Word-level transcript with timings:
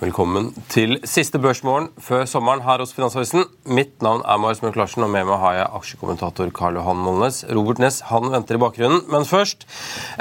Velkommen 0.00 0.46
til 0.72 0.94
siste 1.04 1.36
børsmorgen 1.36 1.90
før 2.00 2.22
sommeren 2.24 2.62
her 2.64 2.80
hos 2.80 2.94
Finansavisen. 2.96 3.42
Mitt 3.68 3.98
navn 4.00 4.22
er 4.24 4.38
Marius 4.40 4.62
Mørk 4.64 4.78
Larsen, 4.80 5.04
og 5.04 5.10
med 5.12 5.26
meg 5.28 5.36
har 5.42 5.58
jeg 5.58 5.66
aksjekommentator 5.76 6.48
Karl 6.56 6.78
Johan 6.78 7.02
Molnes. 7.04 7.42
Robert 7.52 7.82
Ness 7.84 8.00
han 8.08 8.30
venter 8.32 8.56
i 8.56 8.62
bakgrunnen, 8.62 9.02
men 9.12 9.28
først. 9.28 9.68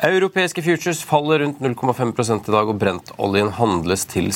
Europeiske 0.03 0.65
futures 0.65 0.99
faller 1.07 1.45
rundt 1.45 1.63
0,5% 1.63 2.51
i 2.51 2.55
dag, 2.57 2.73
og 2.73 2.75
brentoljen 2.81 3.53
handles 3.55 4.03
til 4.11 4.27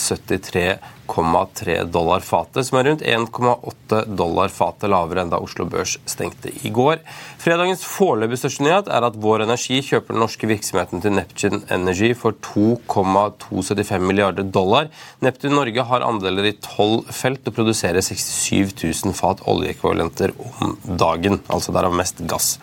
73,3 1.07 1.83
dollar 1.91 2.19
fatet, 2.19 2.65
som 2.67 2.77
er 2.79 2.87
rundt 2.89 3.01
1,8 3.01 4.05
dollar 4.15 4.51
fatet 4.53 4.89
lavere 4.89 5.23
enn 5.23 5.31
da 5.31 5.39
Oslo 5.43 5.65
Børs 5.69 5.97
stengte 6.09 6.51
i 6.63 6.71
går. 6.73 7.01
Fredagens 7.43 7.83
foreløpig 7.85 8.39
største 8.39 8.63
nyhet 8.65 8.89
er 8.91 9.05
at 9.07 9.17
Vår 9.19 9.43
Energi 9.45 9.81
kjøper 9.83 10.15
den 10.15 10.23
norske 10.23 10.47
virksomheten 10.49 11.03
til 11.03 11.15
Neptune 11.17 11.61
Energy 11.73 12.13
for 12.17 12.37
2,275 12.45 14.03
milliarder 14.03 14.47
dollar. 14.47 14.89
Neptune 15.23 15.57
Norge 15.57 15.85
har 15.89 16.05
andeler 16.07 16.49
i 16.49 16.55
tolv 16.63 17.09
felt 17.13 17.47
og 17.49 17.57
produserer 17.57 18.03
67 18.03 18.73
000 19.03 19.17
fat 19.17 19.43
oljeekvivalenter 19.49 20.33
om 20.39 20.77
dagen. 20.99 21.41
Altså 21.51 21.75
derav 21.75 21.93
mest 21.95 22.23
gass. 22.29 22.55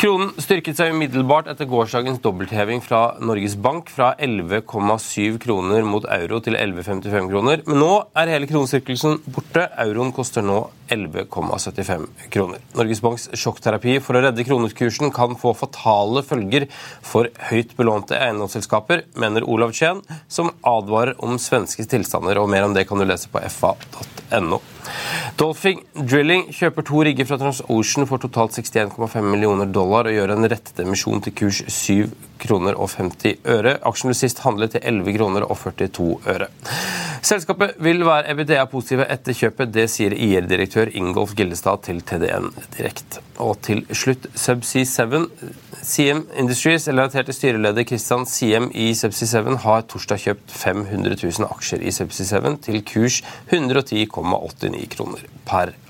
Kronen 0.00 0.32
styrket 0.40 0.78
seg 0.78 0.94
umiddelbart 0.94 1.50
etter 1.52 1.68
gårsdagens 1.68 2.22
dobbeltheving 2.24 2.82
fra 2.84 3.18
Norges 3.20 3.56
Bank 3.60 3.92
fra 3.92 4.12
11,7 4.18 5.38
kroner 5.42 5.84
mot 5.86 6.06
euro 6.18 6.40
til 6.44 6.56
11,55 6.58 7.30
kroner. 7.32 7.57
Men 7.66 7.80
nå 7.82 7.92
er 8.18 8.30
hele 8.32 8.48
kronestyrkelsen 8.50 9.22
borte. 9.32 9.64
Euroen 9.82 10.12
koster 10.14 10.44
nå 10.44 10.58
11,75 10.92 12.06
kroner. 12.32 12.62
Norges 12.78 13.02
Banks 13.04 13.26
sjokkterapi 13.36 13.98
for 14.04 14.18
å 14.18 14.22
redde 14.24 14.44
kronekursen 14.46 15.12
kan 15.14 15.36
få 15.40 15.52
fatale 15.56 16.22
følger 16.26 16.68
for 17.04 17.28
høyt 17.50 17.74
belånte 17.78 18.16
eiendomsselskaper, 18.16 19.04
mener 19.20 19.46
Olav 19.48 19.74
Tjen, 19.76 20.00
som 20.28 20.52
advarer 20.66 21.18
om 21.24 21.36
svenske 21.42 21.84
tilstander. 21.88 22.40
og 22.40 22.48
Mer 22.52 22.68
om 22.68 22.76
det 22.76 22.86
kan 22.88 23.00
du 23.00 23.06
lese 23.08 23.30
på 23.32 23.42
fa.no. 23.52 24.60
Dolphin 25.38 25.82
Drilling 25.94 26.48
kjøper 26.54 26.86
to 26.86 27.02
rigger 27.06 27.28
fra 27.28 27.38
TransOcean 27.40 28.08
for 28.08 28.22
totalt 28.22 28.56
61,5 28.56 29.28
millioner 29.28 29.68
dollar 29.68 30.08
og 30.08 30.16
gjør 30.16 30.34
en 30.34 30.48
rettet 30.50 30.80
emisjon 30.84 31.22
til 31.24 31.36
kurs 31.42 31.60
7 31.68 32.08
kroner 32.42 32.78
og 32.78 32.90
50 32.94 33.44
øre. 33.50 33.76
Aksjen 33.86 34.10
ble 34.10 34.16
sist 34.18 34.42
handlet 34.46 34.74
til 34.74 34.84
11 34.86 35.18
kroner 35.18 35.46
og 35.46 35.58
42 35.60 36.08
øre. 36.32 36.48
Selskapet 37.28 37.74
vil 37.84 38.00
være 38.06 38.30
EBITDA-positive 38.32 39.04
etter 39.12 39.34
kjøpet. 39.36 39.72
Det 39.74 39.82
sier 39.92 40.14
IR-direktør 40.16 40.88
Ingolf 40.96 41.34
Gillestad 41.36 41.82
til 41.84 41.98
TDN 42.00 42.46
Direkt. 42.72 43.18
Og 43.44 43.58
til 43.66 43.82
slutt 43.92 44.30
Subsea 44.32 44.86
7. 44.88 45.26
CM 45.82 46.22
Industries, 46.40 46.86
relatert 46.88 47.28
til 47.28 47.36
styreleder 47.36 47.84
Christian 47.90 48.24
Siem 48.26 48.70
i 48.72 48.94
Subsea 48.96 49.42
7, 49.44 49.58
har 49.66 49.84
torsdag 49.90 50.22
kjøpt 50.24 50.54
500 50.62 51.18
000 51.26 51.50
aksjer 51.50 51.84
i 51.84 51.92
Subsea 51.92 52.40
7 52.40 52.56
til 52.64 52.80
kurs 52.94 53.20
110,89 53.52 54.88
kroner 54.96 55.28
per 55.44 55.74
aksje. 55.74 55.87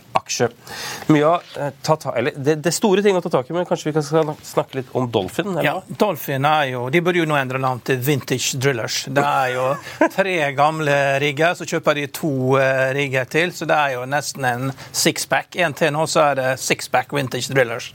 Å 1.08 1.40
eh, 1.60 1.68
ta 1.82 1.96
ta, 1.96 2.12
eller, 2.16 2.32
det, 2.36 2.58
det, 2.64 2.72
store 2.72 3.02
ting 3.02 3.16
å 3.16 3.20
ta 3.24 3.30
tak 3.32 3.48
i, 3.48 3.54
men 3.56 3.66
kanskje 3.68 3.88
vi 3.88 3.94
kan 3.96 4.34
snakke 4.44 4.78
litt 4.80 4.90
om 4.96 5.08
Dolphin? 5.12 5.50
Eller? 5.54 5.64
Ja, 5.64 5.74
Dolphin 6.00 6.44
er 6.44 6.66
jo, 6.72 6.82
De 6.92 7.00
burde 7.04 7.22
jo 7.22 7.26
nå 7.28 7.36
endre 7.38 7.60
navn 7.62 7.80
til 7.84 8.00
Vintage 8.04 8.58
Drillers. 8.60 9.00
Det 9.14 9.24
er 9.24 9.54
jo 9.54 9.66
tre 10.12 10.36
gamle 10.56 10.96
rigger, 11.22 11.56
så 11.58 11.66
kjøper 11.68 12.00
de 12.00 12.06
to 12.12 12.32
uh, 12.58 12.90
rigger 12.96 13.28
til. 13.30 13.54
Så 13.56 13.68
det 13.68 13.76
er 13.76 13.96
jo 13.96 14.04
nesten 14.08 14.44
en 14.48 14.72
sixpack. 14.92 15.56
En 15.64 15.76
til 15.76 15.94
nå, 15.96 16.04
så 16.10 16.26
er 16.26 16.40
det 16.40 16.48
sixpack 16.62 17.14
Vintage 17.16 17.54
Drillers. 17.54 17.90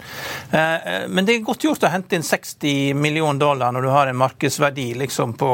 Uh, 0.50 1.06
men 1.14 1.28
det 1.28 1.38
er 1.38 1.46
godt 1.46 1.68
gjort 1.68 1.86
å 1.86 1.94
hente 1.94 2.18
inn 2.18 2.26
60 2.26 2.98
millioner 2.98 3.42
dollar 3.44 3.74
når 3.74 3.86
du 3.86 3.92
har 3.94 4.10
en 4.10 4.20
markedsverdi 4.20 4.90
liksom 5.04 5.36
på 5.38 5.52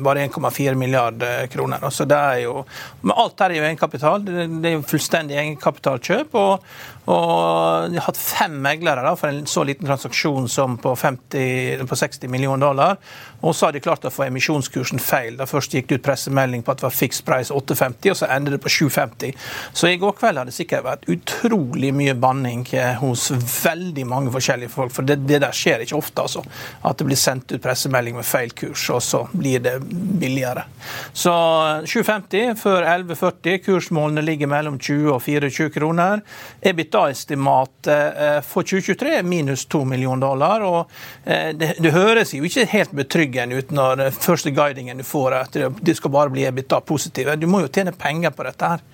bare 0.00 0.26
1,4 0.26 0.74
milliarder 0.78 1.46
kroner. 1.52 1.82
Så 1.94 2.06
det 2.08 2.18
er 2.18 2.42
jo, 2.44 2.64
men 3.02 3.16
Alt 3.20 3.42
her 3.42 3.52
er 3.52 3.60
jo 3.60 3.66
egenkapital. 3.68 4.22
Det, 4.24 4.46
det 4.62 4.70
er 4.70 4.76
jo 4.78 4.84
fullstendig 4.88 5.38
egenkapital 5.38 5.79
kapitalkjøp. 5.80 6.34
Og, 6.34 6.64
og 7.10 7.90
de 7.90 7.98
har 7.98 8.06
hatt 8.06 8.20
fem 8.20 8.54
meglere 8.62 9.02
da, 9.02 9.16
for 9.18 9.30
en 9.32 9.46
så 9.48 9.64
liten 9.66 9.88
transaksjon 9.88 10.48
som 10.48 10.76
på, 10.78 10.94
50, 10.96 11.86
på 11.88 11.96
60 11.96 12.30
millioner 12.30 12.66
dollar. 12.66 12.98
Og 13.40 13.54
så 13.56 13.66
har 13.66 13.72
de 13.72 13.80
klart 13.80 14.04
å 14.04 14.12
få 14.12 14.26
emisjonskursen 14.26 15.00
feil. 15.00 15.38
Da 15.38 15.48
Først 15.48 15.74
gikk 15.74 15.88
det 15.88 16.00
ut 16.00 16.04
pressemelding 16.04 16.62
på 16.62 16.74
at 16.74 16.82
det 16.82 16.86
var 16.86 16.94
fixed 16.94 17.24
price 17.26 17.54
8,50, 17.54 18.12
og 18.12 18.18
så 18.20 18.28
ender 18.30 18.56
det 18.56 18.60
på 18.62 18.72
7,50. 18.72 19.32
Så 19.72 19.88
i 19.88 19.96
går 20.00 20.12
kveld 20.18 20.40
har 20.40 20.48
det 20.48 20.54
sikkert 20.54 20.86
vært 20.86 21.08
utrolig 21.10 21.92
mye 21.96 22.14
banning 22.20 22.66
eh, 22.76 22.92
hos 23.00 23.30
veldig 23.32 24.04
mange 24.08 24.34
forskjellige 24.34 24.72
folk. 24.74 24.92
For 24.94 25.08
det, 25.08 25.22
det 25.28 25.40
der 25.42 25.56
skjer 25.56 25.86
ikke 25.86 25.98
ofte, 25.98 26.26
altså. 26.26 26.44
At 26.86 27.00
det 27.00 27.08
blir 27.08 27.20
sendt 27.20 27.50
ut 27.54 27.62
pressemelding 27.64 28.18
med 28.20 28.28
feil 28.28 28.52
kurs, 28.56 28.84
og 28.92 29.00
så 29.04 29.24
blir 29.32 29.64
det 29.64 29.78
billigere. 30.20 30.66
Så 31.16 31.32
7,50 31.88 32.54
før 32.60 32.84
11,40. 32.84 33.58
Kursmålene 33.64 34.24
ligger 34.24 34.50
mellom 34.50 34.76
20 34.78 35.14
og 35.14 35.22
24 35.24 35.50
kroner. 35.70 36.20
EBITDA-estimatet 36.60 37.88
eh, 38.16 38.38
for 38.46 38.66
2023 38.66 39.16
er 39.18 39.26
minus 39.26 39.66
2 39.66 39.84
millioner 39.84 40.26
dollar. 40.26 40.64
og 40.66 40.90
eh, 41.24 41.50
det, 41.56 41.74
det 41.78 41.92
høres 41.94 42.34
jo 42.34 42.44
ikke 42.44 42.66
helt 42.72 42.94
betryggende 42.96 43.58
ut 43.58 43.74
når 43.74 44.10
første 44.16 44.52
guidingen 44.54 45.00
du 45.00 45.06
får 45.06 45.36
at 45.40 45.60
det 45.80 45.96
skal 45.96 46.14
bare 46.14 46.32
bli 46.34 46.46
EBITDA 46.48 46.80
positive. 46.86 47.36
Du 47.36 47.46
må 47.50 47.62
jo 47.64 47.72
tjene 47.72 47.92
penger 47.96 48.34
på 48.34 48.46
dette 48.48 48.72
her. 48.74 48.86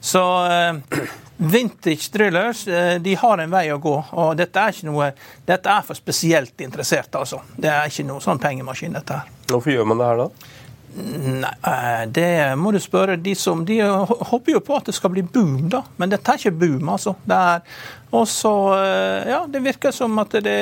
Så 0.00 0.24
eh, 0.50 1.04
Vintage 1.36 2.12
drillers 2.14 2.60
de 3.02 3.14
har 3.18 3.40
en 3.42 3.50
vei 3.50 3.64
å 3.74 3.80
gå. 3.82 3.94
og 4.14 4.36
Dette 4.38 4.60
er 4.60 4.70
ikke 4.70 4.86
noe, 4.86 5.08
dette 5.48 5.72
er 5.72 5.82
for 5.82 5.98
spesielt 5.98 6.62
interesserte. 6.62 7.18
altså. 7.18 7.40
Det 7.56 7.72
er 7.72 7.90
ikke 7.90 8.06
noe 8.06 8.22
sånn 8.22 8.38
pengemaskin, 8.38 8.94
dette 8.94 9.18
her. 9.18 9.32
Hvorfor 9.50 9.74
gjør 9.74 9.88
man 9.90 9.98
det 9.98 10.12
her, 10.12 10.22
da? 10.22 10.54
Nei, 10.94 12.06
det 12.14 12.54
må 12.54 12.70
du 12.70 12.78
spørre 12.78 13.16
de 13.18 13.32
som 13.34 13.64
De 13.66 13.80
håper 13.82 14.54
jo 14.54 14.60
på 14.62 14.76
at 14.78 14.86
det 14.86 14.94
skal 14.94 15.10
bli 15.10 15.24
boom, 15.26 15.66
da. 15.72 15.82
Men 15.98 16.12
dette 16.12 16.30
er 16.30 16.38
ikke 16.38 16.58
boom, 16.60 16.92
altså. 16.94 17.16
Det 17.26 17.38
er 17.38 17.64
og 18.14 18.28
så 18.30 18.54
eh, 18.78 19.28
Ja, 19.30 19.44
det 19.48 19.60
virker 19.64 19.92
som 19.94 20.18
at 20.22 20.36
det, 20.44 20.58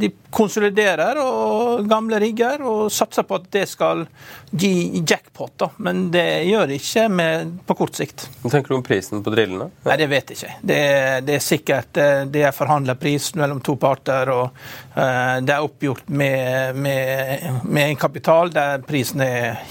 de 0.00 0.10
konsoliderer 0.34 1.18
og 1.22 1.84
gamle 1.88 2.18
rigger 2.20 2.64
og 2.66 2.92
satser 2.92 3.26
på 3.26 3.38
at 3.38 3.46
det 3.54 3.64
skal 3.70 4.04
gi 4.50 5.02
jackpot, 5.06 5.54
da. 5.60 5.68
Men 5.86 6.08
det 6.14 6.26
gjør 6.48 6.68
det 6.70 6.78
ikke 6.80 7.06
med, 7.08 7.54
på 7.66 7.76
kort 7.78 7.96
sikt. 7.98 8.26
Hva 8.42 8.52
tenker 8.52 8.74
du 8.74 8.78
om 8.78 8.86
prisen 8.86 9.22
på 9.24 9.32
drillene? 9.34 9.70
Ja. 9.82 9.90
Nei, 9.90 9.98
Det 10.02 10.10
vet 10.10 10.32
jeg 10.32 10.40
ikke. 10.40 10.56
Det, 10.60 10.80
det, 11.28 11.38
er 11.38 11.46
sikkert 11.48 12.02
eh, 12.02 12.24
det 12.34 12.44
er 12.48 12.56
forhandla 12.56 12.98
pris 13.00 13.30
mellom 13.38 13.62
to 13.64 13.76
parter, 13.80 14.30
og 14.34 14.50
uh, 14.96 15.40
det 15.44 15.54
er 15.54 15.64
oppgjort 15.64 16.08
med, 16.08 16.76
med, 16.76 17.62
med 17.64 17.88
en 17.88 18.00
kapital 18.00 18.52
der 18.54 18.84
prisen 18.86 19.22
er 19.24 19.62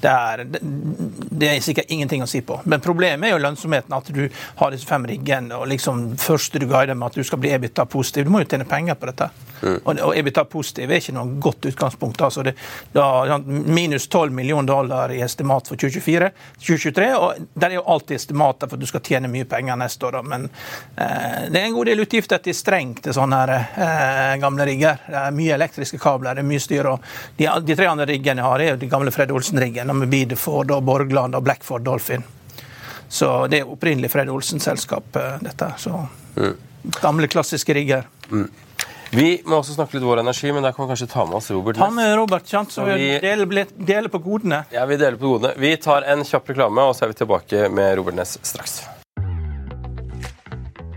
det 0.00 0.10
er, 0.10 0.44
det 0.50 1.48
er 1.48 1.60
sikkert 1.64 1.90
ingenting 1.90 2.22
å 2.22 2.28
si 2.30 2.40
på. 2.46 2.60
Men 2.64 2.82
problemet 2.84 3.28
er 3.28 3.34
jo 3.34 3.42
lønnsomheten. 3.42 3.94
At 3.98 4.10
du 4.14 4.28
har 4.60 4.72
disse 4.74 4.86
fem 4.86 5.06
riggene, 5.08 5.56
og 5.56 5.68
liksom 5.70 6.16
først 6.20 6.58
du 6.58 6.66
guider 6.66 6.94
med 6.94 7.10
at 7.10 7.18
du 7.18 7.24
skal 7.26 7.40
bli 7.42 7.52
EBITDA 7.54 7.86
positiv. 7.90 8.26
Du 8.26 8.34
må 8.34 8.42
jo 8.42 8.48
tjene 8.50 8.66
penger 8.68 8.98
på 8.98 9.10
dette. 9.10 9.30
Mm. 9.62 9.78
Og, 9.82 10.00
og 10.06 10.12
EBITDA 10.18 10.44
positiv 10.50 10.92
er 10.92 11.02
ikke 11.02 11.16
noe 11.16 11.38
godt 11.42 11.66
utgangspunkt. 11.72 12.22
altså 12.22 12.44
det, 12.46 12.54
da, 12.92 13.38
Minus 13.46 14.08
12 14.08 14.32
millioner 14.32 14.68
dollar 14.68 15.12
i 15.12 15.20
estimat 15.24 15.68
for 15.68 15.80
2024, 15.80 16.30
2023. 16.58 17.08
og 17.16 17.48
Der 17.54 17.70
er 17.70 17.78
jo 17.80 17.86
alltid 17.94 18.16
estimater 18.16 18.70
for 18.70 18.78
at 18.78 18.84
du 18.84 18.90
skal 18.90 19.04
tjene 19.04 19.30
mye 19.32 19.48
penger 19.48 19.78
neste 19.80 20.06
år. 20.06 20.18
Da. 20.18 20.22
Men 20.22 20.48
eh, 20.96 21.48
det 21.50 21.60
er 21.60 21.66
en 21.66 21.76
god 21.76 21.90
del 21.90 22.04
utgifter 22.04 22.42
til 22.44 22.56
streng 22.56 22.94
til 23.02 23.16
sånne 23.16 23.42
her, 23.42 23.54
eh, 23.58 24.36
gamle 24.42 24.66
rigger. 24.68 25.02
Det 25.08 25.18
er 25.24 25.36
mye 25.36 25.58
elektriske 25.58 25.98
kabler, 26.02 26.38
det 26.38 26.44
er 26.44 26.50
mye 26.50 26.62
styr. 26.62 26.92
og 26.92 27.04
De, 27.36 27.48
de 27.66 27.78
tre 27.78 27.90
andre 27.90 28.06
riggene 28.08 28.42
jeg 28.42 28.50
har, 28.50 28.62
er 28.62 28.72
jo 28.74 28.80
de 28.82 28.90
gamle 28.90 29.14
Fred 29.14 29.34
Olsen-riggene 29.34 29.87
med 29.96 30.08
Bideford 30.12 30.70
og 30.74 30.82
Borgland 30.84 31.36
og 31.38 31.42
Blackford 31.46 31.86
Dolphin. 31.86 32.24
Så 33.08 33.46
det 33.48 33.62
er 33.62 33.70
opprinnelig 33.72 34.10
Fred 34.12 34.30
Olsen-selskap, 34.30 35.16
eh, 35.16 35.36
dette. 35.40 35.72
Så 35.80 35.94
mm. 36.36 36.56
gamle, 37.00 37.28
klassiske 37.28 37.74
rigger. 37.74 38.08
Mm. 38.30 38.48
Vi 39.10 39.28
må 39.48 39.62
også 39.62 39.78
snakke 39.78 39.96
litt 39.96 40.04
vår 40.04 40.20
energi, 40.20 40.52
men 40.52 40.66
der 40.66 40.74
kan 40.76 40.84
vi 40.84 40.92
kanskje 40.92 41.08
ta 41.08 41.24
med 41.24 41.38
oss 41.40 41.48
Robert. 41.50 41.80
Ta 41.80 41.88
med 41.90 42.12
Robert, 42.18 42.44
sant? 42.48 42.72
så 42.72 42.84
vi 42.84 43.14
deler, 43.22 43.72
deler 43.72 44.12
på 44.12 44.20
godene. 44.20 44.66
Ja, 44.74 44.84
vi 44.86 45.00
deler 45.00 45.16
på 45.16 45.32
godene. 45.32 45.54
Vi 45.56 45.72
tar 45.80 46.04
en 46.04 46.26
kjapp 46.28 46.52
reklame, 46.52 46.84
og 46.84 46.96
så 46.96 47.06
er 47.06 47.14
vi 47.14 47.20
tilbake 47.22 47.72
med 47.72 47.96
Robert 47.96 48.20
Ness 48.20 48.36
straks. 48.44 48.82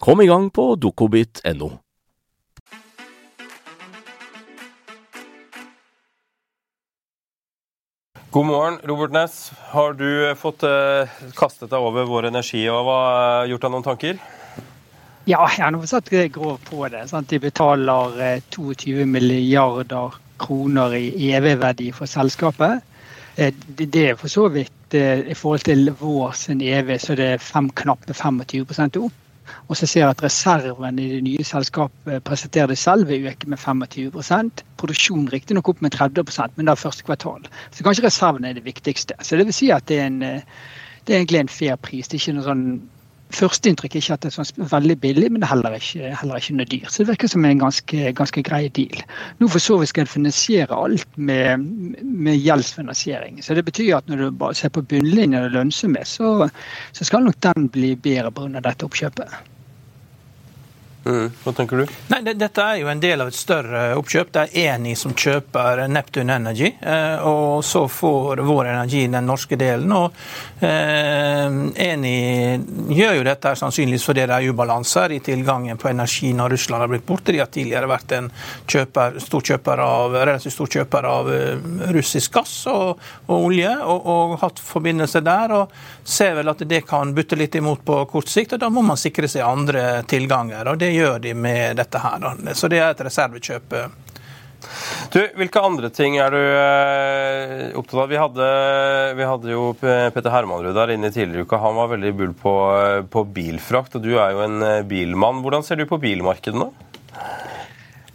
Kom 0.00 0.20
i 0.20 0.26
gang 0.26 0.46
på 0.50 0.62
dokobit.no. 0.80 1.66
God 8.30 8.46
morgen, 8.46 8.78
Robert 8.88 9.12
Næss. 9.12 9.52
Har 9.74 9.92
du 9.92 10.32
fått 10.40 10.64
eh, 10.64 11.12
kastet 11.36 11.68
deg 11.68 11.84
over 11.84 12.08
vår 12.08 12.30
energi 12.30 12.62
og 12.72 12.88
hva, 12.88 12.96
gjort 13.50 13.66
deg 13.66 13.74
noen 13.76 13.86
tanker? 13.90 14.24
Ja, 15.28 15.44
jeg 15.44 15.68
har 15.68 15.86
satt 15.92 16.08
grov 16.32 16.56
på 16.64 16.88
det. 16.88 17.04
Sant? 17.12 17.28
De 17.28 17.42
betaler 17.44 18.40
22 18.56 19.02
eh, 19.02 19.06
milliarder 19.18 20.16
kroner 20.40 20.96
i 20.96 21.28
EV-verdi 21.28 21.92
for 21.92 22.08
selskapet. 22.08 22.80
Eh, 23.36 23.52
det 23.76 24.06
er 24.14 24.16
for 24.16 24.32
så 24.32 24.48
vidt 24.48 24.96
eh, 24.96 25.26
i 25.28 25.36
forhold 25.36 25.68
til 25.68 25.92
vår 26.00 26.38
sin 26.40 26.64
EV, 26.64 26.96
så 26.96 27.20
det 27.20 27.34
er 27.34 27.50
fem, 27.52 27.68
knappe 27.68 28.16
25% 28.16 29.04
opp. 29.04 29.26
Og 29.68 29.76
så 29.78 29.86
ser 29.86 30.04
jeg 30.04 30.10
at 30.10 30.22
reserven 30.24 30.98
i 30.98 31.08
det 31.14 31.22
nye 31.26 31.46
selskapet 31.46 32.24
presenterer 32.26 32.72
det 32.72 32.78
selv 32.78 33.08
vil 33.08 33.26
øke 33.30 33.50
med 33.50 33.58
25% 33.58 34.64
Produksjonen 34.80 35.28
riktignok 35.32 35.68
opp 35.72 35.82
med 35.84 35.94
30% 35.94 36.56
men 36.56 36.68
er 36.68 36.80
første 36.80 37.04
kvartal. 37.06 37.44
Så 37.70 37.84
kanskje 37.84 38.06
reserven 38.06 38.44
er 38.44 38.56
det 38.56 38.64
viktigste. 38.64 39.14
Så 39.22 39.36
det 39.36 39.46
vil 39.48 39.56
si 39.56 39.70
at 39.74 39.86
det 39.88 40.00
er, 40.00 40.06
en, 40.06 40.20
det 40.20 41.14
er 41.14 41.20
egentlig 41.20 41.40
en 41.40 41.52
fair 41.52 41.76
pris. 41.76 42.08
Det 42.08 42.16
er 42.16 42.22
ikke 42.24 42.38
noe 42.38 42.48
sånn 42.48 42.66
Førsteinntrykk 43.34 43.94
er 43.94 44.02
ikke 44.02 44.16
at 44.16 44.24
det 44.24 44.30
er 44.30 44.36
sånn 44.36 44.70
veldig 44.70 44.96
billig, 45.02 45.28
men 45.30 45.42
det 45.42 45.46
er 45.46 45.52
heller 45.52 45.76
ikke, 45.78 46.10
heller 46.22 46.40
ikke 46.42 46.56
noe 46.58 46.68
dyrt. 46.70 46.90
Så 46.90 47.02
det 47.02 47.10
virker 47.12 47.30
som 47.30 47.46
en 47.46 47.62
ganske, 47.62 48.10
ganske 48.18 48.44
grei 48.46 48.64
deal. 48.76 49.04
Nå 49.38 49.50
for 49.52 49.62
så 49.62 49.78
vidt 49.80 49.92
skal 49.92 50.06
en 50.06 50.12
finansiere 50.14 50.80
alt 50.86 51.20
med, 51.30 51.68
med, 52.02 52.40
gjeldsfinansiering. 52.40 53.38
Så 53.44 53.54
det 53.58 53.66
betyr 53.68 54.00
at 54.00 54.10
når 54.10 54.24
du 54.24 54.40
bare 54.42 54.58
ser 54.58 54.74
på 54.74 54.82
bunnlinjen 54.90 55.38
og 55.44 55.54
lønnsomhet, 55.54 56.10
så, 56.10 56.50
så 56.96 57.06
skal 57.06 57.26
nok 57.26 57.38
den 57.46 57.70
bli 57.72 57.94
bedre 57.94 58.34
pga. 58.34 58.60
dette 58.60 58.88
oppkjøpet. 58.88 59.40
Mm. 61.04 61.30
Hva 61.44 61.52
tenker 61.56 61.80
du? 61.80 61.92
Nei, 62.12 62.20
det, 62.26 62.34
Dette 62.40 62.64
er 62.64 62.80
jo 62.82 62.88
en 62.92 63.00
del 63.00 63.22
av 63.24 63.30
et 63.30 63.36
større 63.36 63.84
oppkjøp. 63.96 64.32
Det 64.34 64.42
er 64.42 64.74
Eni 64.74 64.92
som 64.98 65.14
kjøper 65.16 65.86
Neptune 65.88 66.36
Energy. 66.36 66.74
Eh, 66.76 67.24
og 67.26 67.64
så 67.64 67.86
får 67.88 68.42
Vår 68.44 68.68
Energi 68.74 69.06
den 69.08 69.28
norske 69.28 69.56
delen. 69.60 69.92
og 69.96 70.12
eh, 70.60 71.46
Eni 71.86 72.16
gjør 72.92 73.16
jo 73.20 73.24
dette 73.26 73.54
sannsynligvis 73.56 74.04
fordi 74.04 74.26
det 74.28 74.36
er 74.36 74.50
ubalanser 74.52 75.16
i 75.16 75.22
tilgangen 75.24 75.80
på 75.80 75.88
energi 75.88 76.34
når 76.36 76.54
Russland 76.56 76.84
har 76.84 76.92
blitt 76.92 77.06
borte. 77.08 77.32
De 77.32 77.40
har 77.40 77.48
tidligere 77.52 77.88
vært 77.90 78.14
en 78.18 78.30
kjøper, 78.68 79.18
stor 79.24 79.46
kjøper 79.52 79.84
av, 79.84 80.18
relativt 80.20 80.54
stor 80.54 80.70
kjøper 80.76 81.08
av 81.08 81.30
uh, 81.30 81.70
russisk 81.94 82.36
gass 82.36 82.54
og, 82.70 83.00
og 83.26 83.48
olje, 83.48 83.72
og, 83.80 84.06
og, 84.12 84.36
hatt 84.42 84.60
forbindelse 84.62 85.22
der. 85.24 85.56
og 85.56 85.74
Ser 86.04 86.36
vel 86.38 86.52
at 86.52 86.62
det 86.68 86.82
kan 86.88 87.14
butte 87.16 87.38
litt 87.38 87.56
imot 87.56 87.84
på 87.86 88.02
kort 88.10 88.28
sikt, 88.30 88.56
og 88.56 88.62
da 88.62 88.70
må 88.72 88.84
man 88.84 89.00
sikre 89.00 89.28
seg 89.30 89.46
andre 89.46 90.02
tilganger. 90.10 90.68
og 90.68 90.80
det 90.80 90.89
gjør 90.94 91.18
de 91.24 91.34
med 91.34 91.80
dette 91.80 92.00
her. 92.02 92.30
Så 92.54 92.70
det 92.70 92.80
er 92.82 92.94
et 92.94 93.04
reservekjøp. 93.06 93.76
Du, 95.10 95.20
Hvilke 95.38 95.62
andre 95.64 95.88
ting 95.94 96.18
er 96.20 96.34
du 96.34 96.40
eh, 96.40 97.70
opptatt 97.78 98.02
av? 98.04 98.10
Vi 98.10 98.18
hadde, 98.20 98.48
vi 99.16 99.26
hadde 99.26 99.54
jo 99.54 99.62
Petter 99.80 100.32
Hermanrud 100.34 100.76
der 100.76 100.92
inne 100.94 101.10
i 101.10 101.14
tidligere 101.14 101.48
uka. 101.48 101.60
Han 101.62 101.78
var 101.78 101.90
veldig 101.94 102.12
bull 102.18 102.34
på, 102.36 102.54
på 103.10 103.24
bilfrakt, 103.34 103.96
og 103.96 104.04
du 104.04 104.12
er 104.18 104.36
jo 104.36 104.44
en 104.44 104.60
eh, 104.66 104.82
bilmann. 104.86 105.40
Hvordan 105.44 105.66
ser 105.66 105.80
du 105.80 105.86
på 105.90 106.00
bilmarkedet 106.02 106.60
nå? 106.60 106.70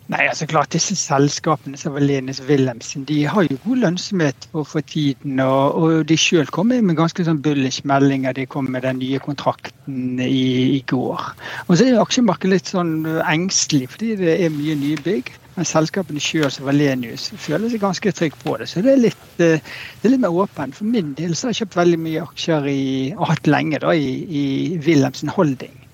Nei, 0.05 0.27
altså 0.29 0.45
klart 0.45 0.69
Disse 0.75 0.93
selskapene 0.99 1.79
som 1.81 1.95
Valenius 1.95 2.37
Wilhelmsen, 2.45 3.07
de 3.09 3.23
har 3.25 3.47
jo 3.47 3.55
god 3.63 3.79
lønnsomhet 3.81 4.47
for, 4.51 4.67
for 4.69 4.85
tiden. 4.85 5.39
Og, 5.41 5.79
og 5.81 6.03
de 6.09 6.17
sjøl 6.19 6.49
kommer 6.53 6.83
med 6.85 6.99
ganske 6.99 7.25
sånn 7.25 7.39
bullish 7.41 7.81
meldinger. 7.89 8.35
De 8.37 8.45
kom 8.45 8.69
med 8.69 8.85
den 8.85 8.99
nye 9.01 9.21
kontrakten 9.23 10.19
i, 10.21 10.75
i 10.75 10.83
går. 10.91 11.23
Og 11.65 11.73
så 11.73 11.87
er 11.87 11.97
aksjemarkedet 12.03 12.53
litt 12.53 12.69
sånn 12.69 12.99
engstelig 13.25 13.89
fordi 13.95 14.11
det 14.19 14.35
er 14.45 14.53
mye 14.53 14.77
nye 14.83 14.99
bygg. 15.07 15.31
Men 15.55 15.69
selskapene 15.69 16.21
sjøl 16.21 16.51
som 16.51 16.67
Valenius 16.67 17.31
føler 17.39 17.71
seg 17.71 17.81
ganske 17.81 18.13
trygg 18.13 18.37
på 18.43 18.57
det. 18.59 18.67
Så 18.69 18.83
det 18.85 18.91
er 18.93 19.01
litt, 19.07 19.25
det 19.39 19.49
er 19.57 20.13
litt 20.13 20.21
mer 20.21 20.37
åpent. 20.43 20.77
For 20.77 20.85
min 20.85 21.15
del 21.17 21.33
så 21.33 21.47
har 21.47 21.55
jeg 21.55 21.63
kjøpt 21.63 21.79
veldig 21.79 21.99
mye 22.05 22.27
aksjer 22.27 22.69
i, 22.69 22.85
og 23.15 23.31
hatt 23.31 23.49
lenge 23.49 23.81
da, 23.81 23.95
i, 23.95 24.19
i 24.21 24.45
Wilhelmsen 24.85 25.33
Holding. 25.33 25.84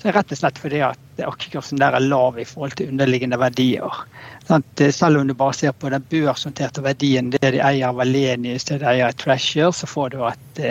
Så 0.00 0.12
rett 0.16 0.32
og 0.32 0.38
slett 0.40 0.58
fordi 0.58 0.78
at 0.80 1.20
aksjekursen 1.20 1.80
der 1.80 1.92
er 1.92 2.04
lav 2.04 2.38
i 2.40 2.46
forhold 2.48 2.72
til 2.78 2.88
underliggende 2.88 3.36
verdier. 3.40 3.98
Selv 4.48 5.20
om 5.20 5.28
du 5.28 5.34
bare 5.36 5.56
ser 5.58 5.74
på 5.76 5.90
den 5.92 6.06
børsnoterte 6.08 6.80
verdien, 6.84 7.28
det 7.34 7.42
de 7.44 7.60
eier 7.60 7.90
av 7.90 8.00
Valenius, 8.00 8.64
det 8.70 8.80
de 8.80 8.88
eier 8.88 9.10
av 9.10 9.18
Treasure, 9.20 9.68
så 9.76 9.88
får 9.90 10.14
du 10.14 10.22
at 10.24 10.62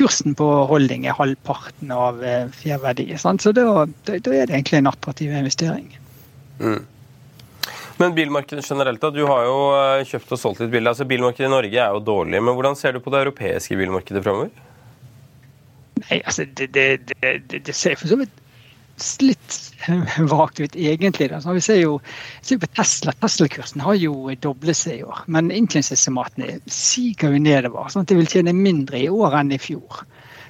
kursen 0.00 0.32
på 0.38 0.48
holding 0.70 1.04
er 1.04 1.18
halvparten 1.18 1.92
av 1.92 2.24
fair 2.56 2.80
verdi. 2.80 3.10
Sant? 3.20 3.44
Så 3.44 3.52
da, 3.56 3.84
da, 4.08 4.16
er 4.16 4.24
det 4.24 4.54
egentlig 4.56 4.80
en 4.80 4.88
attraktiv 4.88 5.36
investering. 5.36 5.90
Mm. 6.60 6.80
Men 8.00 8.16
bilmarkedet 8.16 8.64
generelt, 8.70 9.00
da. 9.00 9.10
Du 9.12 9.22
har 9.28 9.44
jo 9.44 9.60
kjøpt 10.08 10.32
og 10.32 10.40
solgt 10.40 10.64
litt 10.64 10.72
bil. 10.72 10.88
Altså, 10.88 11.04
bilmarkedet 11.08 11.48
i 11.48 11.52
Norge 11.52 11.84
er 11.84 11.92
jo 11.96 12.02
dårlig. 12.04 12.40
Men 12.40 12.56
hvordan 12.56 12.76
ser 12.76 12.96
du 12.96 13.00
på 13.04 13.12
det 13.12 13.22
europeiske 13.24 13.76
bilmarkedet 13.76 14.24
framover? 14.24 14.50
Nei, 16.02 16.20
altså, 16.20 16.44
det, 16.44 16.72
det, 16.76 16.88
det, 17.12 17.62
det 17.64 17.76
ser 17.76 17.96
for 17.96 18.12
så 18.12 18.20
vidt 18.20 18.42
litt 19.22 19.56
vagt 20.32 20.60
ut, 20.60 20.76
egentlig. 20.76 21.30
Da. 21.32 21.40
Så 21.40 21.54
vi 21.56 21.62
ser 21.64 21.80
jo, 21.80 21.96
ser 22.42 22.60
på 22.62 22.68
Tesla. 22.76 23.14
Tesla-kursen 23.20 23.84
har 23.84 23.98
jo 24.00 24.34
doblet 24.42 24.78
seg 24.78 25.00
i 25.00 25.06
år. 25.06 25.24
Men 25.32 25.52
inntjeningsestimatene 25.54 26.60
siger 26.66 27.34
jo 27.34 27.42
nedover. 27.42 27.90
sånn 27.92 28.06
at 28.06 28.12
De 28.12 28.18
vil 28.20 28.30
tjene 28.30 28.56
mindre 28.56 29.02
i 29.04 29.10
år 29.12 29.40
enn 29.40 29.54
i 29.54 29.60
fjor. 29.60 30.04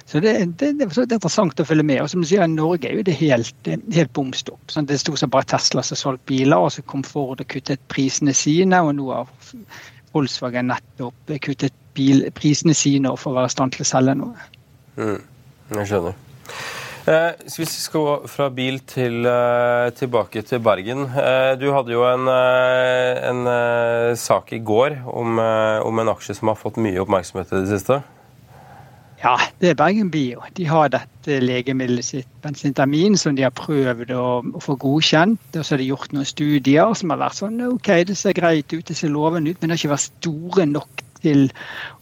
Så 0.07 0.21
det, 0.23 0.37
det, 0.55 0.71
det, 0.79 0.85
er 0.87 1.03
interessant 1.03 1.59
å 1.59 1.65
følge 1.67 1.83
med. 1.83 1.99
Og 1.99 2.07
som 2.11 2.23
du 2.23 2.29
sier, 2.29 2.45
i 2.45 2.51
Norge 2.53 2.87
er 2.87 3.01
jo 3.01 3.07
det 3.09 3.17
helt, 3.19 3.67
helt 3.67 4.13
bom 4.15 4.31
stopp. 4.35 4.63
Sånn, 4.71 4.87
det 4.87 5.01
sto 5.01 5.17
som 5.19 5.33
bare 5.33 5.49
Tesla 5.51 5.83
som 5.83 5.99
solgte 5.99 6.31
biler, 6.31 6.55
og 6.55 6.71
så 6.71 6.85
kom 6.87 7.03
Ford 7.03 7.43
og 7.43 7.51
kuttet 7.51 7.83
prisene 7.91 8.35
sine. 8.35 8.79
Og 8.87 8.95
nå 8.95 9.09
har 9.11 9.27
Volkswagen 10.15 10.71
nettopp 10.71 11.35
kuttet 11.43 11.75
bil, 11.97 12.23
prisene 12.37 12.75
sine 12.77 13.11
for 13.19 13.33
å 13.33 13.41
være 13.41 13.51
i 13.51 13.55
stand 13.57 13.75
til 13.75 13.83
å 13.83 13.91
selge 13.91 14.15
noe. 14.21 14.49
Mm, 14.95 15.19
jeg 15.75 15.91
skjønner. 15.91 16.21
Eh, 17.07 17.37
hvis 17.39 17.55
vi 17.61 17.65
skal 17.65 18.03
gå 18.03 18.15
fra 18.27 18.49
bil 18.51 18.81
til, 18.83 19.25
eh, 19.25 19.89
tilbake 19.95 20.41
til 20.43 20.59
Bergen. 20.59 21.05
Eh, 21.07 21.55
du 21.55 21.71
hadde 21.71 21.93
jo 21.93 22.03
en, 22.03 22.27
eh, 22.27 23.29
en 23.29 23.47
eh, 23.47 24.15
sak 24.15 24.51
i 24.51 24.59
går 24.59 25.07
om, 25.07 25.39
eh, 25.39 25.79
om, 25.87 25.99
en 25.99 26.09
aksje 26.09 26.35
som 26.35 26.49
har 26.49 26.55
fått 26.55 26.75
mye 26.75 26.99
oppmerksomhet 26.99 27.53
i 27.53 27.63
det 27.63 27.69
siste. 27.69 28.03
Ja, 29.23 29.37
det 29.61 29.69
er 29.69 29.79
Bergen 29.79 30.11
Bio. 30.11 30.43
De 30.53 30.65
har 30.65 30.89
dette 30.89 31.39
legemiddelet 31.39 32.05
sitt, 32.05 32.27
bensintamin, 32.43 33.15
som 33.17 33.35
de 33.35 33.47
har 33.47 33.55
prøvd 33.55 34.11
å, 34.11 34.43
å 34.43 34.59
få 34.61 34.75
godkjent. 34.75 35.39
Og 35.55 35.63
så 35.63 35.73
har 35.73 35.81
de 35.81 35.87
gjort 35.87 36.11
noen 36.11 36.27
studier 36.27 36.93
som 36.93 37.09
har 37.15 37.23
vært 37.23 37.39
sånn 37.39 37.63
OK, 37.71 37.87
det 38.03 38.17
ser 38.19 38.35
greit 38.35 38.67
ut, 38.75 38.85
det 38.85 38.97
ser 38.99 39.15
lovende 39.15 39.55
ut, 39.55 39.61
men 39.61 39.69
det 39.69 39.77
har 39.77 39.85
ikke 39.85 39.95
vært 39.95 40.09
store 40.11 40.67
nok 40.75 41.06
til 41.23 41.47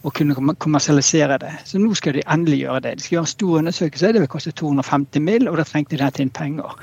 å 0.06 0.12
kunne 0.14 0.54
kommersialisere 0.62 1.38
det. 1.42 1.52
Så 1.68 1.80
nå 1.82 1.92
skal 1.98 2.18
de 2.18 2.24
endelig 2.32 2.62
gjøre 2.64 2.82
det. 2.86 2.96
De 2.96 3.06
skal 3.06 3.18
gjøre 3.18 3.28
en 3.28 3.34
stor 3.34 3.60
undersøkelse, 3.60 4.12
det 4.16 4.24
vil 4.24 4.32
koste 4.32 4.54
250 4.56 5.24
mill., 5.26 5.48
og 5.50 5.60
da 5.60 5.66
trengte 5.68 5.96
de 5.96 6.06
hente 6.06 6.24
inn 6.24 6.34
penger. 6.34 6.76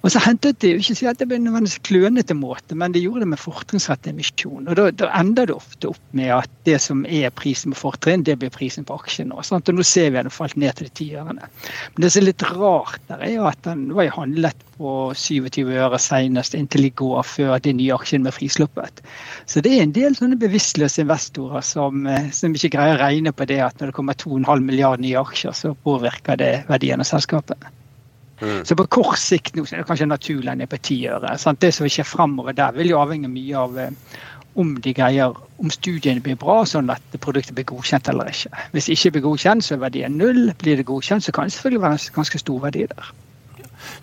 Og 0.00 0.12
så 0.12 0.20
hentet 0.24 0.60
de 0.64 0.72
ikke 0.78 0.96
si 0.96 1.08
at 1.08 1.20
det 1.20 1.28
ble 1.28 1.38
nødvendigvis 1.42 1.82
klønete 1.84 2.36
måte, 2.36 2.76
men 2.78 2.94
de 2.94 3.02
gjorde 3.02 3.24
det 3.24 3.30
med 3.34 3.40
fortrinnsrett 3.40 4.08
emisjon. 4.08 4.68
Og 4.68 4.78
da, 4.78 4.88
da, 4.96 5.10
ender 5.20 5.50
det 5.50 5.56
ofte 5.56 5.90
opp 5.92 6.00
med 6.16 6.32
at 6.38 6.52
det 6.68 6.78
som 6.80 7.02
er 7.04 7.32
prisen 7.36 7.74
på 7.74 7.82
fortrinn, 7.82 8.24
det 8.24 8.38
blir 8.40 8.52
prisen 8.54 8.86
på 8.88 8.96
aksjen 8.96 9.28
nå. 9.32 9.42
Sant? 9.46 9.68
Og 9.68 9.76
nå 9.76 9.84
ser 9.86 10.10
vi 10.10 10.20
at 10.20 10.28
den 10.28 10.34
falt 10.34 10.56
ned 10.60 10.78
til 10.78 10.88
de 10.88 10.94
tiørene. 11.02 11.50
Men 11.92 12.04
det 12.04 12.12
som 12.12 12.22
er 12.22 12.28
litt 12.30 12.46
rart 12.48 13.00
der, 13.10 13.24
er 13.26 13.34
jo 13.34 13.48
at 13.50 13.60
den 13.66 13.88
var 13.96 14.12
handlet 14.16 14.64
på 14.80 14.92
27 15.12 15.68
øre 15.68 15.98
senest 16.00 16.56
inntil 16.56 16.88
i 16.88 16.92
går, 16.96 17.20
før 17.28 17.58
de 17.60 17.74
nye 17.76 17.96
aksjene 17.98 18.24
ble 18.24 18.32
frisluppet. 18.32 19.02
Så 19.50 19.60
det 19.64 19.74
er 19.76 19.84
en 19.84 19.92
del 19.96 20.16
sånne 20.16 20.40
bevisstløse 20.40 21.04
investorer 21.04 21.64
som, 21.66 22.08
som 22.32 22.56
ikke 22.56 22.72
greier 22.78 22.96
å 22.96 23.02
regne 23.02 23.34
på 23.36 23.48
det 23.50 23.60
at 23.66 23.76
når 23.76 23.92
det 23.92 23.98
kommer 23.98 24.16
2,5 24.16 24.64
milliarder 24.64 25.04
nye 25.04 25.20
aksjer, 25.20 25.52
så 25.56 25.74
påvirker 25.84 26.40
det 26.40 26.54
verdien 26.70 27.04
av 27.04 27.10
selskapet. 27.10 27.68
Mm. 28.40 28.64
Så 28.64 28.76
på 28.76 28.86
kort 28.88 29.20
sikt 29.20 29.56
nå 29.56 29.66
så 29.66 29.76
er 29.76 29.82
det 29.82 29.88
kanskje 29.90 30.08
naturlig 30.08 30.56
det 30.60 30.68
på 30.72 30.80
ti 30.90 30.98
øre. 31.08 31.36
Sant? 31.38 31.60
Det 31.60 31.72
som 31.76 31.86
skjer 31.86 32.00
skje 32.00 32.10
framover 32.14 32.56
der, 32.56 32.72
vil 32.76 32.92
jo 32.92 33.00
avhenge 33.00 33.28
mye 33.28 33.56
av 33.56 33.80
om 34.58 34.74
de 34.82 34.92
greier, 34.94 35.36
om 35.62 35.70
studiene 35.70 36.22
blir 36.24 36.38
bra, 36.40 36.60
sånn 36.66 36.90
at 36.90 37.18
produktet 37.22 37.54
blir 37.54 37.68
godkjent 37.70 38.08
eller 38.10 38.32
ikke. 38.32 38.50
Hvis 38.74 38.88
det 38.88 38.96
ikke 38.96 39.12
blir 39.16 39.26
godkjent, 39.28 39.64
så 39.64 39.76
er 39.76 39.84
verdien 39.84 40.18
null. 40.18 40.48
Blir 40.58 40.80
det 40.80 40.88
godkjent, 40.88 41.24
så 41.24 41.32
kan 41.32 41.46
det 41.46 41.54
selvfølgelig 41.54 41.84
være 41.84 41.98
en 41.98 42.16
ganske 42.18 42.42
stor 42.42 42.64
verdi 42.64 42.86
der. 42.90 43.12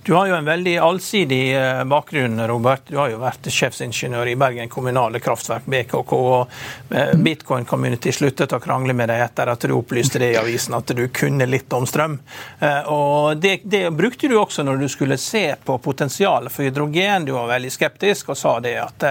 Du 0.04 0.14
har 0.14 0.28
jo 0.28 0.36
en 0.36 0.46
veldig 0.46 0.78
allsidig 0.78 1.56
eh, 1.56 1.84
bakgrunn, 1.84 2.48
Robert. 2.48 2.82
Du 2.88 2.98
har 2.98 3.10
jo 3.12 3.20
vært 3.22 3.50
sjefsingeniør 3.52 4.32
i 4.32 4.36
Bergen 4.40 4.70
kommunale 4.70 5.20
kraftverk, 5.20 5.66
BKK. 5.66 6.14
og 6.14 6.94
eh, 6.96 7.14
Bitcoin 7.16 7.66
Community 7.66 8.12
sluttet 8.12 8.54
å 8.56 8.60
krangle 8.64 8.96
med 8.96 9.10
deg 9.12 9.24
etter 9.26 9.52
at 9.52 9.68
du 9.68 9.76
opplyste 9.76 10.22
det 10.24 10.32
i 10.34 10.40
avisen 10.40 10.78
at 10.78 10.94
du 10.96 11.04
kunne 11.14 11.46
litt 11.46 11.74
om 11.74 11.86
strøm. 11.88 12.20
Eh, 12.60 12.90
og 12.94 13.38
det, 13.44 13.60
det 13.64 13.84
brukte 13.92 14.30
du 14.32 14.38
også 14.40 14.64
når 14.64 14.82
du 14.82 14.88
skulle 14.92 15.20
se 15.22 15.44
på 15.64 15.78
potensialet 15.84 16.54
for 16.54 16.68
hydrogen. 16.68 17.28
Du 17.28 17.34
var 17.36 17.52
veldig 17.52 17.74
skeptisk 17.74 18.32
og 18.34 18.40
sa 18.40 18.58
det 18.64 18.76
at 18.82 19.08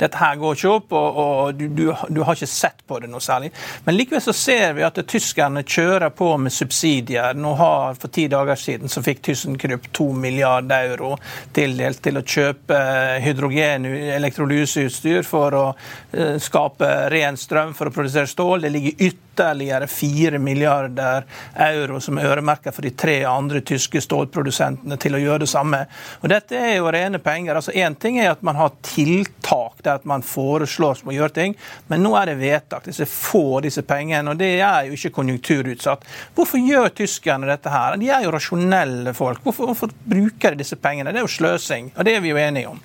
dette 0.00 0.18
her 0.18 0.36
går 0.40 0.58
ikke 0.58 0.74
opp, 0.74 0.92
og, 0.98 1.20
og 1.24 1.54
du, 1.54 1.68
du, 1.68 1.84
du, 2.08 2.22
har 2.26 2.36
ikke 2.36 2.50
sett 2.50 2.82
på 2.86 2.98
det 3.00 3.10
noe 3.10 3.22
særlig. 3.22 3.52
Men 3.84 3.96
likevel 3.96 4.22
så 4.24 4.34
ser 4.36 4.74
vi 4.76 4.84
at 4.86 4.98
tyskerne 5.06 5.62
kjører 5.62 6.10
på 6.14 6.32
med 6.42 6.52
subsidier. 6.52 7.38
Nå 7.38 7.54
har 7.60 7.94
For 8.00 8.12
ti 8.12 8.26
dager 8.30 8.58
siden 8.58 8.90
så 8.90 9.02
fikk 9.04 9.22
ThyssenKrupp 9.26 9.90
to 9.96 10.09
milliarder 10.16 10.90
euro 10.90 11.14
tildelt 11.54 12.02
til 12.04 12.20
å 12.20 12.24
kjøpe 12.26 12.78
hydrogen 13.24 13.86
elektrolyseutstyr 13.90 15.26
for 15.26 15.56
å 15.56 15.64
eh, 16.12 16.36
skape 16.42 16.88
ren 17.12 17.38
strøm 17.40 17.74
for 17.76 17.90
å 17.90 17.94
produsere 17.94 18.30
stål. 18.30 18.64
Det 18.64 18.72
ligger 18.74 19.04
ytterligere 19.10 19.86
4 19.90 20.38
milliarder 20.42 21.26
euro 21.54 22.00
som 22.00 22.18
er 22.18 22.30
øremerket 22.30 22.76
for 22.76 22.86
de 22.86 22.94
tre 22.96 23.18
andre 23.28 23.62
tyske 23.66 24.02
stålprodusentene 24.04 24.98
til 25.00 25.16
å 25.16 25.22
gjøre 25.22 25.44
det 25.44 25.50
samme. 25.50 25.84
Og 26.20 26.28
Dette 26.32 26.58
er 26.58 26.76
jo 26.78 26.90
rene 26.92 27.20
penger. 27.22 27.54
altså 27.54 27.72
Én 27.72 27.96
ting 27.98 28.18
er 28.20 28.32
at 28.32 28.42
man 28.46 28.58
har 28.60 28.74
tiltak 28.84 29.82
der 29.84 30.00
at 30.00 30.08
man 30.08 30.24
foreslår 30.26 31.00
som 31.00 31.10
å 31.10 31.16
gjøre 31.16 31.36
ting, 31.36 31.56
men 31.88 32.04
nå 32.04 32.14
er 32.18 32.30
det 32.30 32.40
vedtak. 32.40 32.86
Disse 32.88 33.06
får 33.08 33.66
disse 33.66 33.84
pengene, 33.86 34.32
og 34.32 34.40
det 34.40 34.52
er 34.60 34.88
jo 34.88 34.96
ikke 34.98 35.14
konjunkturutsatt. 35.20 36.06
Hvorfor 36.36 36.62
gjør 36.62 36.92
tyskerne 37.00 37.48
dette 37.50 37.72
her? 37.72 37.98
De 38.00 38.10
er 38.10 38.24
jo 38.24 38.34
rasjonelle 38.34 39.14
folk. 39.16 39.42
Hvorfor, 39.44 39.72
hvorfor 39.72 39.94
bruker 40.08 40.56
disse 40.58 40.76
pengene? 40.76 41.12
Det 41.12 41.20
er 41.20 41.26
jo 41.26 41.34
sløsing, 41.34 41.92
og 41.96 42.06
det 42.06 42.16
er 42.16 42.24
vi 42.24 42.32
jo 42.32 42.40
enige 42.40 42.70
om. 42.70 42.80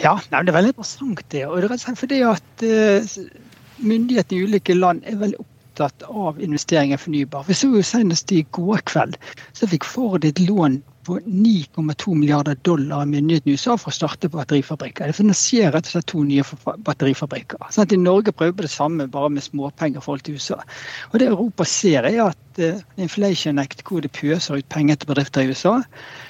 Ja, 0.00 0.16
nei, 0.32 0.42
det 0.42 0.52
er 0.52 0.56
veldig 0.56 0.72
interessant 0.74 1.24
det. 1.32 1.46
Og 1.46 1.60
det 1.60 1.70
er 1.76 1.96
fordi 1.98 2.20
at 2.24 2.64
uh, 2.64 3.16
myndighetene 3.84 4.38
i 4.38 4.44
ulike 4.48 4.76
land 4.76 5.02
er 5.04 5.18
veldig 5.20 5.40
opptatt 5.42 6.06
av 6.08 6.40
investeringer 6.40 6.96
i 6.96 7.02
fornybar. 7.02 7.44
Vi 7.48 7.56
så 7.56 7.68
jo 7.74 7.82
senest 7.84 8.32
i 8.32 8.44
går 8.56 8.84
kveld 8.88 9.18
så 9.52 9.68
fikk 9.68 9.88
Ford 9.88 10.24
et 10.24 10.40
lån 10.40 10.80
på 11.04 11.16
9,2 11.18 12.14
milliarder 12.14 12.56
dollar 12.62 13.00
av 13.02 13.08
myndighetene 13.08 13.52
i 13.52 13.56
USA 13.56 13.76
for 13.80 13.92
å 13.92 13.96
starte 13.96 14.28
batterifabrikker. 14.32 15.08
Det 15.08 15.16
finansierer 15.16 15.72
rett 15.76 15.88
og 15.88 15.94
slett 15.94 16.08
to 16.12 16.24
nye 16.26 16.44
batterifabrikker. 16.86 17.62
Sånn 17.72 17.86
at 17.86 17.94
I 17.96 18.00
Norge 18.00 18.34
prøver 18.36 18.66
det 18.66 18.72
samme, 18.72 19.06
bare 19.10 19.30
med 19.32 19.44
småpenger 19.46 20.02
i 20.02 20.04
forhold 20.04 20.26
til 20.26 20.36
USA. 20.36 20.58
Og 21.12 21.18
Det 21.22 21.30
Europa 21.30 21.64
ser, 21.64 22.08
er 22.08 22.20
at 22.26 22.60
uh, 22.60 22.82
Inflation 23.00 23.62
Act, 23.62 23.84
hvor 23.88 24.04
det 24.04 24.12
pøser 24.16 24.60
ut 24.60 24.68
penger 24.68 25.00
til 25.00 25.12
bedrifter 25.12 25.46
i 25.46 25.54
USA, 25.54 25.78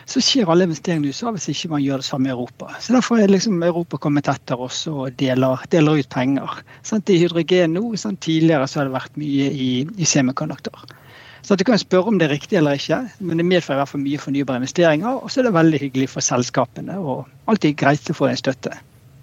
så 0.07 0.23
skjer 0.23 0.51
alle 0.51 0.69
investeringene 0.69 1.11
i 1.11 1.15
USA 1.15 1.35
hvis 1.35 1.51
ikke 1.51 1.73
man 1.75 1.85
gjør 1.85 2.05
det 2.05 2.09
samme 2.11 2.31
i 2.31 2.35
Europa. 2.37 2.71
Så 2.79 2.95
Derfor 2.95 3.19
er 3.19 3.35
liksom 3.35 3.63
Europa 3.67 3.99
kommet 3.99 4.31
etter 4.31 4.61
oss 4.61 4.85
og 4.91 5.11
deler, 5.19 5.67
deler 5.75 5.99
ut 5.99 6.15
penger. 6.15 6.63
Sånn 6.87 7.03
at 7.03 7.11
I 7.11 7.19
hydrogen 7.25 7.75
nå, 7.75 7.85
sånn 7.99 8.19
tidligere 8.23 8.71
så 8.71 8.81
har 8.81 8.91
det 8.91 8.99
vært 9.01 9.21
mye 9.21 9.51
i, 9.51 9.71
i 9.99 10.09
semikonduktor. 10.09 10.87
Så 11.43 11.57
Du 11.57 11.65
kan 11.65 11.79
spørre 11.79 12.09
om 12.09 12.19
det 12.19 12.29
er 12.29 12.35
riktig 12.37 12.59
eller 12.59 12.79
ikke, 12.79 13.01
men 13.19 13.41
det 13.41 13.47
medfører 13.47 13.79
i 13.79 13.83
hvert 13.83 13.95
fall 13.95 14.05
mye 14.05 14.21
fornybare 14.21 14.61
investeringer. 14.63 15.25
Og 15.25 15.31
så 15.31 15.41
er 15.41 15.49
det 15.49 15.57
veldig 15.57 15.83
hyggelig 15.87 16.13
for 16.13 16.25
selskapene 16.25 16.99
og 17.01 17.27
alltid 17.51 17.77
greit 17.81 18.13
å 18.13 18.17
få 18.17 18.31
en 18.31 18.41
støtte. 18.41 18.77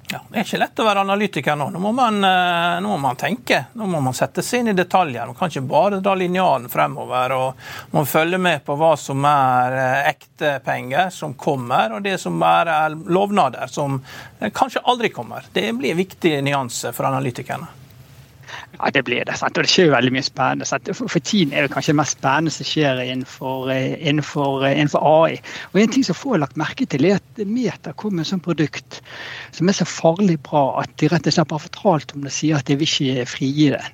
Ja, 0.10 0.22
Det 0.30 0.40
er 0.40 0.46
ikke 0.46 0.60
lett 0.62 0.80
å 0.80 0.86
være 0.88 1.02
analytiker 1.04 1.58
nå. 1.60 1.66
Nå 1.74 1.80
må, 1.84 1.90
man, 1.92 2.22
eh, 2.24 2.78
nå 2.80 2.94
må 2.94 2.98
man 3.10 3.18
tenke. 3.20 3.66
Nå 3.76 3.90
må 3.92 4.00
man 4.00 4.16
sette 4.16 4.40
seg 4.46 4.62
inn 4.64 4.72
i 4.72 4.76
detaljer. 4.78 5.26
Man 5.28 5.36
kan 5.36 5.52
ikke 5.52 5.66
bare 5.68 6.00
dra 6.00 6.14
linjalen 6.16 6.70
fremover. 6.72 7.34
og 7.36 7.92
Man 7.92 8.08
følge 8.08 8.40
med 8.40 8.64
på 8.64 8.78
hva 8.80 8.94
som 8.96 9.26
er 9.28 9.76
eh, 9.76 10.08
ekte 10.14 10.54
penger 10.64 11.12
som 11.12 11.36
kommer, 11.36 11.98
og 11.98 12.08
det 12.08 12.16
som 12.24 12.40
er 12.40 12.96
lovnader 12.96 13.68
som 13.68 14.00
eh, 14.40 14.48
kanskje 14.48 14.86
aldri 14.88 15.12
kommer. 15.12 15.44
Det 15.52 15.68
blir 15.76 15.92
en 15.92 16.00
viktig 16.00 16.38
nyanse 16.48 16.94
for 16.96 17.10
analytikerne. 17.12 17.68
Ja, 18.78 18.90
det 18.94 19.04
blir 19.08 19.26
det. 19.26 19.36
Sant? 19.40 19.58
Og 19.58 19.66
det 19.66 19.72
skjer 19.72 19.90
jo 19.90 19.96
veldig 19.96 20.14
mye 20.16 20.26
spennende. 20.26 20.94
For, 20.94 21.10
for, 21.10 21.24
tiden 21.24 21.54
er 21.54 21.66
det 21.66 21.74
kanskje 21.74 21.94
det 21.94 22.00
mest 22.02 22.18
spennende 22.18 22.54
som 22.54 22.68
skjer 22.68 23.02
innenfor, 23.04 23.72
eh, 23.74 23.96
innenfor, 24.00 24.66
eh, 24.68 24.78
innenfor, 24.78 25.04
AI. 25.04 25.40
Og 25.74 25.82
En 25.82 25.94
ting 25.96 26.06
som 26.06 26.16
får 26.16 26.42
lagt 26.44 26.58
merke 26.58 26.86
til, 26.86 27.06
er 27.06 27.22
at 27.22 27.46
Meta 27.46 27.94
kom 27.94 28.16
med 28.16 28.26
et 28.26 28.32
sånt 28.32 28.46
produkt 28.46 29.02
som 29.52 29.70
er 29.70 29.78
så 29.78 29.88
farlig 29.88 30.40
bra 30.44 30.82
at 30.82 30.92
de 30.98 31.10
rett 31.12 31.28
og 31.28 31.34
slett 31.34 31.52
bare 31.52 31.66
fortalt 31.68 32.14
om 32.16 32.22
det 32.22 32.34
og 32.34 32.38
sier 32.38 32.60
at 32.60 32.68
de 32.68 32.78
vil 32.78 32.88
ikke 32.88 33.26
frigi 33.30 33.72
det. 33.74 33.86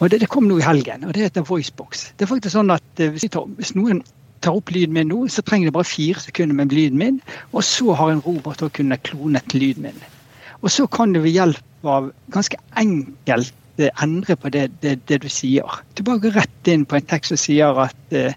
Og 0.00 0.10
det, 0.10 0.22
det, 0.22 0.30
kom 0.32 0.48
nå 0.48 0.56
i 0.58 0.64
helgen, 0.64 1.04
og 1.04 1.12
det 1.12 1.26
heter 1.26 1.44
Voicebox. 1.44 2.12
Det 2.16 2.24
er 2.24 2.30
faktisk 2.30 2.56
sånn 2.56 2.72
at 2.72 3.02
eh, 3.02 3.12
hvis, 3.12 3.28
tar, 3.32 3.44
hvis 3.58 3.74
noen 3.76 4.00
tar 4.40 4.56
opp 4.56 4.72
lyden 4.72 4.96
min 4.96 5.10
nå, 5.12 5.26
så 5.28 5.44
trenger 5.44 5.68
det 5.68 5.76
bare 5.76 5.88
fire 5.88 6.22
sekunder 6.22 6.56
med 6.56 6.72
lyden 6.72 6.98
min, 6.98 7.20
og 7.52 7.64
så 7.66 7.92
har 7.98 8.14
en 8.14 8.22
robot 8.24 8.64
å 8.64 8.70
kunne 8.72 8.96
klonet 9.04 9.52
lyden 9.52 9.90
min. 9.90 10.06
Og 10.60 10.72
så 10.72 10.86
kan 10.92 11.12
du 11.12 11.20
ved 11.20 11.36
hjelp 11.36 11.88
av 11.88 12.10
ganske 12.32 12.56
enkelt 12.80 13.56
eh, 13.80 14.04
endre 14.04 14.36
på 14.36 14.52
det, 14.52 14.68
det, 14.84 14.98
det, 15.08 15.22
du 15.24 15.28
sier. 15.32 15.80
Du 15.94 16.04
bare 16.06 16.22
går 16.22 16.36
rett 16.38 16.70
inn 16.70 16.86
på 16.88 16.98
en 16.98 17.08
tekst 17.10 17.34
som 17.34 17.40
sier 17.40 17.80
at 17.84 18.16
eh, 18.16 18.34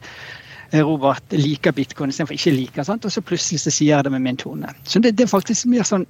Robert 0.73 1.35
liker 1.37 1.75
bitcoin 1.75 2.09
istedenfor 2.09 2.37
ikke 2.37 2.55
liker, 2.55 2.87
sant? 2.87 3.05
og 3.05 3.13
så 3.13 3.21
plutselig 3.21 3.61
så 3.61 3.73
sier 3.73 3.95
jeg 3.95 4.07
det 4.07 4.13
med 4.15 4.23
min 4.25 4.39
tone. 4.39 4.71
Så 4.89 5.01
det, 5.03 5.15
det 5.19 5.27
er 5.27 5.35
faktisk 5.35 5.69
mer 5.69 5.85
sånn 5.87 6.07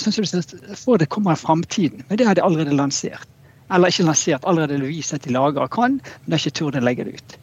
sånn 0.00 0.12
som 0.12 0.26
du 0.26 0.28
ser, 0.28 0.76
for 0.76 1.00
det 1.00 1.08
kommer 1.12 1.36
i 1.36 1.40
framtiden. 1.40 2.04
Men 2.08 2.20
det 2.20 2.28
har 2.28 2.36
de 2.36 2.44
allerede 2.44 2.76
lansert. 2.76 3.26
Eller 3.72 3.90
ikke 3.90 4.06
lansert, 4.06 4.44
allerede 4.46 4.78
vist 4.84 5.14
at 5.16 5.24
de 5.24 5.34
lager 5.34 5.64
og 5.64 5.72
kan, 5.74 5.98
men 5.98 6.28
det 6.28 6.36
har 6.36 6.44
ikke 6.44 6.58
turt 6.60 6.78
å 6.78 6.84
legge 6.84 7.08
det 7.08 7.16
ut. 7.18 7.36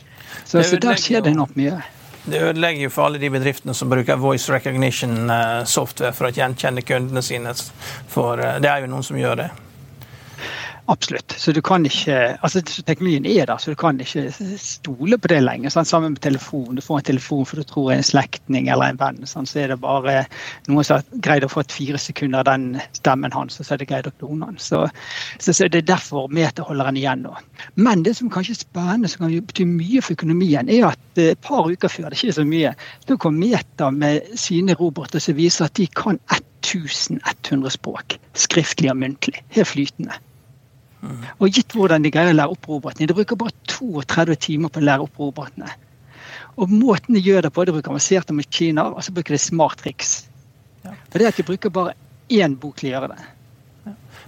Så, 0.46 0.64
så 0.64 0.80
der 0.82 1.00
skjer 1.00 1.26
det 1.26 1.34
nok 1.36 1.58
mye. 1.60 1.82
Det 2.24 2.40
ødelegger 2.40 2.86
jo 2.86 2.92
for 2.94 3.10
alle 3.10 3.20
de 3.20 3.28
bedriftene 3.34 3.74
som 3.76 3.90
bruker 3.92 4.16
voice 4.16 4.48
recognition 4.52 5.28
eh, 5.34 5.66
software 5.68 6.16
for 6.16 6.30
å 6.30 6.32
gjenkjenne 6.32 6.86
kundene 6.88 7.24
sine. 7.26 7.52
For 8.12 8.40
eh, 8.40 8.62
det 8.64 8.72
er 8.72 8.86
jo 8.86 8.94
noen 8.94 9.04
som 9.04 9.20
gjør 9.20 9.42
det. 9.42 9.50
Absolutt. 10.86 11.32
Så 11.38 11.52
du 11.52 11.62
kan 11.64 11.86
ikke, 11.88 12.16
altså 12.44 12.60
Teknologien 12.62 13.26
er 13.26 13.46
der, 13.48 13.58
så 13.58 13.72
du 13.72 13.78
kan 13.80 14.00
ikke 14.04 14.26
stole 14.60 15.18
på 15.18 15.30
det 15.32 15.40
lenger. 15.40 15.72
Sånn, 15.72 15.88
sammen 15.88 16.16
med 16.16 16.24
telefon. 16.26 16.76
Du 16.76 16.84
får 16.84 17.00
en 17.00 17.06
telefon 17.08 17.46
for 17.48 17.62
du 17.62 17.68
tror 17.68 17.94
er 17.94 18.02
en 18.02 18.08
slektning 18.08 18.68
eller 18.68 18.92
en 18.92 19.00
venn. 19.00 19.22
Sånn, 19.30 19.48
så 19.48 19.62
er 19.64 19.72
det 19.72 19.78
bare 19.84 20.26
noen 20.68 20.84
som 20.84 21.00
har 21.00 21.22
greid 21.24 21.48
å 21.48 21.52
få 21.52 21.64
et 21.64 21.76
fire 21.76 22.02
sekunder 22.02 22.44
av 22.44 22.50
den 22.50 22.82
stemmen 22.98 23.32
hans, 23.32 23.62
og 23.62 23.68
så 23.68 23.76
er 23.76 23.84
det 23.84 23.88
greid 23.94 24.10
å 24.10 24.16
klone 24.18 24.50
han. 24.50 24.60
Så, 24.60 24.82
så, 25.38 25.54
så, 25.54 25.70
Det 25.72 25.86
er 25.86 25.88
derfor 25.94 26.28
meterholderen 26.28 26.92
holder 26.92 27.00
igjen 27.00 27.24
nå. 27.30 27.38
Men 27.80 28.04
det 28.04 28.18
som 28.20 28.34
kanskje 28.34 28.58
er 28.58 28.62
spennende, 28.66 29.12
som 29.12 29.24
kan 29.24 29.38
bety 29.54 29.68
mye 29.70 30.04
for 30.04 30.18
økonomien, 30.18 30.68
er 30.68 30.90
at 30.90 31.24
eh, 31.24 31.32
et 31.38 31.48
par 31.48 31.72
uker 31.72 31.88
før, 31.88 32.10
det 32.10 32.20
er 32.20 32.28
ikke 32.28 32.40
så 32.42 32.48
mye, 32.50 32.76
da 33.08 33.20
kom 33.24 33.40
Meta 33.40 33.88
med 33.92 34.36
sine 34.40 34.76
roboter 34.80 35.24
som 35.24 35.40
viser 35.40 35.70
at 35.70 35.80
de 35.80 35.88
kan 35.96 36.20
1100 36.36 37.72
språk. 37.80 38.20
Skriftlig 38.36 38.92
og 38.92 39.00
muntlig. 39.00 39.40
Helt 39.56 39.72
flytende. 39.72 40.20
Og 41.40 41.50
gitt 41.52 41.76
hvordan 41.76 42.06
de 42.06 42.12
greier 42.14 42.32
å 42.32 42.38
lære 42.38 42.56
opp 42.56 42.68
robotene. 42.70 43.10
De 43.10 43.18
bruker 43.18 43.40
bare 43.40 43.56
32 43.72 44.38
timer 44.48 44.72
på 44.72 44.82
å 44.82 44.88
lære 44.88 45.08
opp 45.08 45.20
robotene. 45.20 45.72
Og 46.62 46.72
måten 46.72 47.18
de 47.18 47.24
gjør 47.24 47.48
det 47.48 47.54
på, 47.54 47.66
de 47.66 47.74
bruker 47.76 47.92
avanserte 47.92 48.36
maskiner, 48.36 48.94
og 48.94 49.04
så 49.04 49.14
bruker 49.16 49.36
de 49.36 49.42
smart 49.42 49.80
smarttriks. 49.82 50.14
For 50.84 51.20
det 51.20 51.32
at 51.32 51.40
de 51.40 51.48
bruker 51.48 51.74
bare 51.74 51.96
én 52.32 52.56
bok 52.60 52.78
til 52.80 52.92
å 52.92 52.94
gjøre 52.94 53.16
det. 53.16 53.26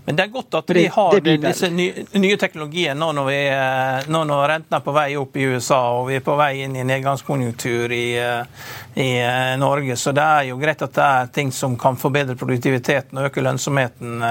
Men 0.05 0.15
det 0.15 0.23
er 0.23 0.27
godt 0.27 0.53
at 0.59 0.69
vi 0.69 0.83
har 0.93 1.15
disse 1.41 1.69
nye 1.73 2.37
teknologiene 2.37 2.93
nå 2.99 3.07
når, 3.17 3.25
vi, 3.25 3.37
eh, 3.49 4.09
nå 4.13 4.21
når 4.29 4.43
renten 4.51 4.77
er 4.77 4.83
på 4.85 4.93
vei 4.93 5.07
opp 5.17 5.37
i 5.41 5.47
USA 5.49 5.79
og 5.97 6.11
vi 6.11 6.19
er 6.19 6.25
på 6.25 6.35
vei 6.37 6.51
inn 6.61 6.75
i 6.77 6.83
nedgangskonjunktur 6.85 7.95
i, 7.95 8.03
eh, 8.21 8.67
i, 8.93 9.07
eh, 9.17 9.55
Norge. 9.57 9.97
Så 9.97 10.13
det 10.13 10.21
er 10.21 10.51
jo 10.51 10.59
greit 10.61 10.85
at 10.85 10.93
det 10.93 11.07
er 11.07 11.33
ting 11.33 11.49
som 11.51 11.73
kan 11.81 11.97
forbedre 11.97 12.37
produktiviteten 12.37 13.17
og 13.17 13.31
øke 13.31 13.41
lønnsomheten 13.41 14.21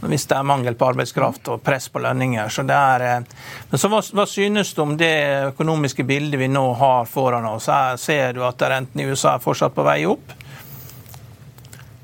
hvis 0.00 0.24
det 0.30 0.38
er 0.38 0.48
mangel 0.48 0.74
på 0.78 0.88
arbeidskraft 0.88 1.52
og 1.52 1.62
press 1.64 1.90
på 1.92 2.00
lønninger. 2.00 2.48
Så 2.48 2.64
det 2.64 2.80
er, 2.80 3.26
men 3.68 3.82
så 3.82 3.92
hva, 3.92 4.00
hva 4.00 4.26
synes 4.28 4.72
du 4.72 4.82
om 4.86 4.96
det 4.96 5.14
økonomiske 5.50 6.06
bildet 6.08 6.40
vi 6.40 6.48
nå 6.48 6.64
har 6.80 7.04
foran 7.10 7.44
oss? 7.50 7.68
Her 7.68 8.00
ser 8.00 8.32
du 8.38 8.44
at 8.46 8.62
renten 8.72 9.04
i 9.04 9.10
USA 9.10 9.34
er 9.34 9.44
fortsatt 9.44 9.76
på 9.76 9.84
vei 9.84 10.00
opp? 10.08 10.39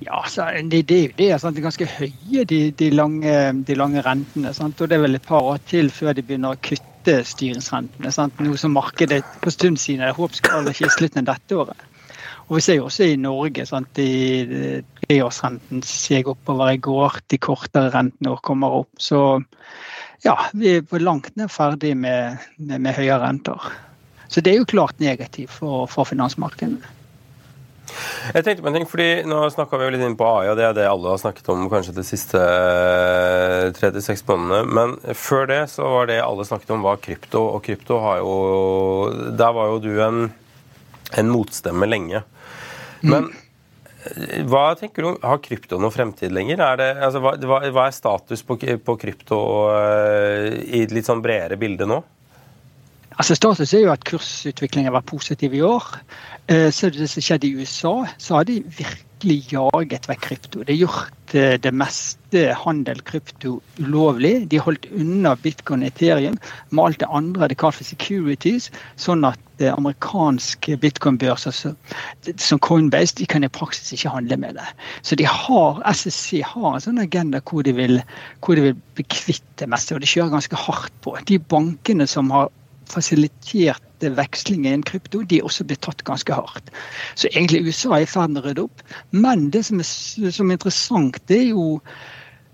Ja, 0.07 0.21
det, 0.63 0.83
det, 0.87 0.99
det, 1.19 1.31
er 1.33 1.41
sant? 1.43 1.59
ganske 1.59 1.87
høye, 1.97 2.45
de, 2.47 2.59
de, 2.79 2.91
lange, 2.95 3.33
de 3.67 3.75
lange, 3.75 4.05
rentene. 4.07 4.53
Sant? 4.55 4.79
Og 4.79 4.91
det 4.91 4.99
er 4.99 5.03
vel 5.03 5.19
et 5.19 5.27
par 5.27 5.43
år 5.43 5.59
til 5.67 5.91
før 5.91 6.15
de 6.15 6.23
begynner 6.23 6.55
å 6.55 6.61
kutte 6.63 7.19
styringsrentene. 7.27 8.13
Sant? 8.15 8.39
Noe 8.39 8.61
som 8.61 8.77
markedet 8.77 9.25
på 9.43 9.51
stund 9.51 9.81
siden 9.83 10.07
er 10.07 10.15
håpskallet 10.15 10.77
ikke 10.77 10.87
i 10.87 10.95
slutten 10.95 11.25
av 11.25 11.33
dette 11.33 11.59
året. 11.59 11.87
Og 12.47 12.61
Vi 12.61 12.63
ser 12.63 12.79
jo 12.79 12.87
også 12.87 13.09
i 13.11 13.19
Norge 13.19 13.67
sant? 13.67 13.91
de 13.99 14.85
treårsrenten 15.03 15.83
steg 15.83 16.31
oppover 16.31 16.77
i 16.77 16.79
går. 16.79 17.19
De 17.27 17.43
kortere 17.43 17.91
rentene 17.91 18.37
kommer 18.47 18.83
opp. 18.85 18.93
Så 19.03 19.43
ja, 20.23 20.37
vi 20.55 20.77
er 20.77 20.87
på 20.87 21.03
langt 21.03 21.35
ned 21.35 21.51
ferdig 21.51 21.97
med, 21.99 22.39
med, 22.59 22.79
med 22.79 22.95
høye 22.95 23.19
renter. 23.23 23.73
Så 24.31 24.43
det 24.43 24.55
er 24.55 24.63
jo 24.63 24.71
klart 24.71 25.03
negativt 25.03 25.51
for, 25.51 25.91
for 25.91 26.07
finansmarkedene. 26.07 26.95
Jeg 28.35 28.45
tenkte 28.45 28.65
på 28.65 28.71
en 28.71 28.77
ting, 28.77 28.87
fordi 28.89 29.09
Nå 29.29 29.41
snakka 29.53 29.79
vi 29.79 29.87
jo 29.87 29.93
litt 29.95 30.05
inn 30.07 30.17
på 30.19 30.27
AI, 30.27 30.51
og 30.51 30.59
det 30.59 30.67
er 30.67 30.77
det 30.77 30.89
alle 30.91 31.13
har 31.13 31.21
snakket 31.23 31.49
om 31.53 31.67
kanskje 31.73 31.95
de 31.97 32.05
siste 32.07 32.43
tre 33.79 33.91
til 33.95 34.05
seks 34.05 34.25
månedene. 34.29 34.63
Men 34.79 35.17
før 35.17 35.49
det 35.51 35.63
så 35.73 35.89
var 35.95 36.11
det 36.11 36.21
alle 36.25 36.47
snakket 36.49 36.75
om, 36.77 36.85
var 36.87 37.01
krypto. 37.03 37.43
Og 37.57 37.65
krypto 37.67 38.01
har 38.03 38.21
jo 38.23 38.37
Der 39.39 39.57
var 39.57 39.73
jo 39.73 39.83
du 39.83 39.93
en, 40.03 40.31
en 41.17 41.33
motstemme 41.33 41.89
lenge. 41.89 42.23
Mm. 43.03 43.11
Men 43.11 43.29
mm. 43.31 44.49
hva 44.51 44.67
tenker 44.79 45.03
du, 45.03 45.09
om, 45.13 45.21
Har 45.23 45.43
krypto 45.45 45.79
noen 45.81 45.95
fremtid 45.95 46.35
lenger? 46.35 46.63
Er 46.73 46.83
det, 46.83 46.91
altså, 47.09 47.23
hva, 47.23 47.37
hva, 47.71 47.87
er 47.87 47.97
status 47.97 48.45
på, 48.47 48.59
på 48.59 48.99
krypto 49.01 49.41
uh, 49.71 50.51
i 50.51 50.85
et 50.85 50.95
litt 50.95 51.09
sånn 51.09 51.25
bredere 51.25 51.59
bilde 51.61 51.89
nå? 51.89 52.03
Altså 53.17 53.35
Status 53.35 53.73
er 53.73 53.87
jo 53.87 53.93
at 53.95 54.05
kursutviklingen 54.05 54.93
var 54.93 55.05
positiv 55.09 55.55
i 55.57 55.63
år. 55.65 55.85
Eh, 56.53 56.69
så 56.73 56.91
det 56.93 57.09
som 57.09 57.25
skjedde 57.25 57.49
i 57.49 57.55
USA, 57.57 58.05
så 58.21 58.35
har 58.37 58.45
de 58.45 58.59
virkelig 58.77 59.39
jaget 59.55 60.05
vekk 60.11 60.21
krypto. 60.27 60.61
De 60.61 60.75
har 60.75 60.83
gjort 60.83 61.35
eh, 61.35 61.55
det 61.57 61.73
meste 61.73 62.43
handel 62.61 63.01
krypto 63.09 63.55
ulovlig. 63.81 64.51
De 64.53 64.61
holdt 64.61 64.85
unna 64.93 65.33
bitcoin 65.41 65.87
og 65.87 65.89
ethereum 65.89 66.37
med 66.71 66.83
alt 66.85 67.01
det 67.01 67.09
andre 67.09 67.49
de 67.49 67.57
kaller 67.57 67.79
for 67.79 67.89
securities, 67.89 68.69
sånn 69.01 69.25
at 69.25 69.41
eh, 69.65 69.73
amerikanske 69.73 70.77
bitcoin-børser 70.85 71.57
som 71.57 72.63
Coinbase 72.69 73.17
de 73.17 73.31
kan 73.33 73.49
i 73.49 73.51
praksis 73.51 73.97
ikke 73.97 74.13
handle 74.13 74.37
med 74.45 74.61
det. 74.61 74.69
Så 75.01 75.17
de 75.17 75.25
har, 75.25 75.81
SSC 75.89 76.45
har 76.53 76.69
en 76.75 76.85
sånn 76.85 77.01
agenda 77.01 77.41
hvor 77.49 77.65
de 77.65 77.73
vil, 77.81 77.97
hvor 78.45 78.61
de 78.61 78.69
vil 78.69 78.79
bekvitte 79.01 79.73
meste, 79.73 79.97
og 79.97 80.05
de 80.05 80.13
kjører 80.13 80.37
ganske 80.37 80.63
hardt 80.67 81.01
på. 81.01 81.17
De 81.25 81.41
bankene 81.41 82.05
som 82.13 82.29
har 82.37 82.53
fasilitert 82.91 83.83
vekslinger 84.01 84.71
i 84.71 84.77
en 84.77 84.85
krypto, 84.87 85.23
de 85.23 85.41
også 85.45 85.65
blitt 85.69 85.83
tatt 85.87 86.05
ganske 86.09 86.35
hardt. 86.37 86.71
Så 87.17 87.31
egentlig 87.33 87.65
USA 87.67 87.97
er 87.97 88.05
i 88.05 88.11
ferd 88.11 88.35
med 88.35 88.43
å 88.43 88.49
rydde 88.49 88.67
opp. 88.67 88.85
Men 89.17 89.49
det 89.55 89.65
som 89.69 89.81
er, 89.81 89.89
som 90.35 90.51
er 90.51 90.59
interessant, 90.59 91.19
det 91.31 91.39
er 91.39 91.49
jo 91.55 91.67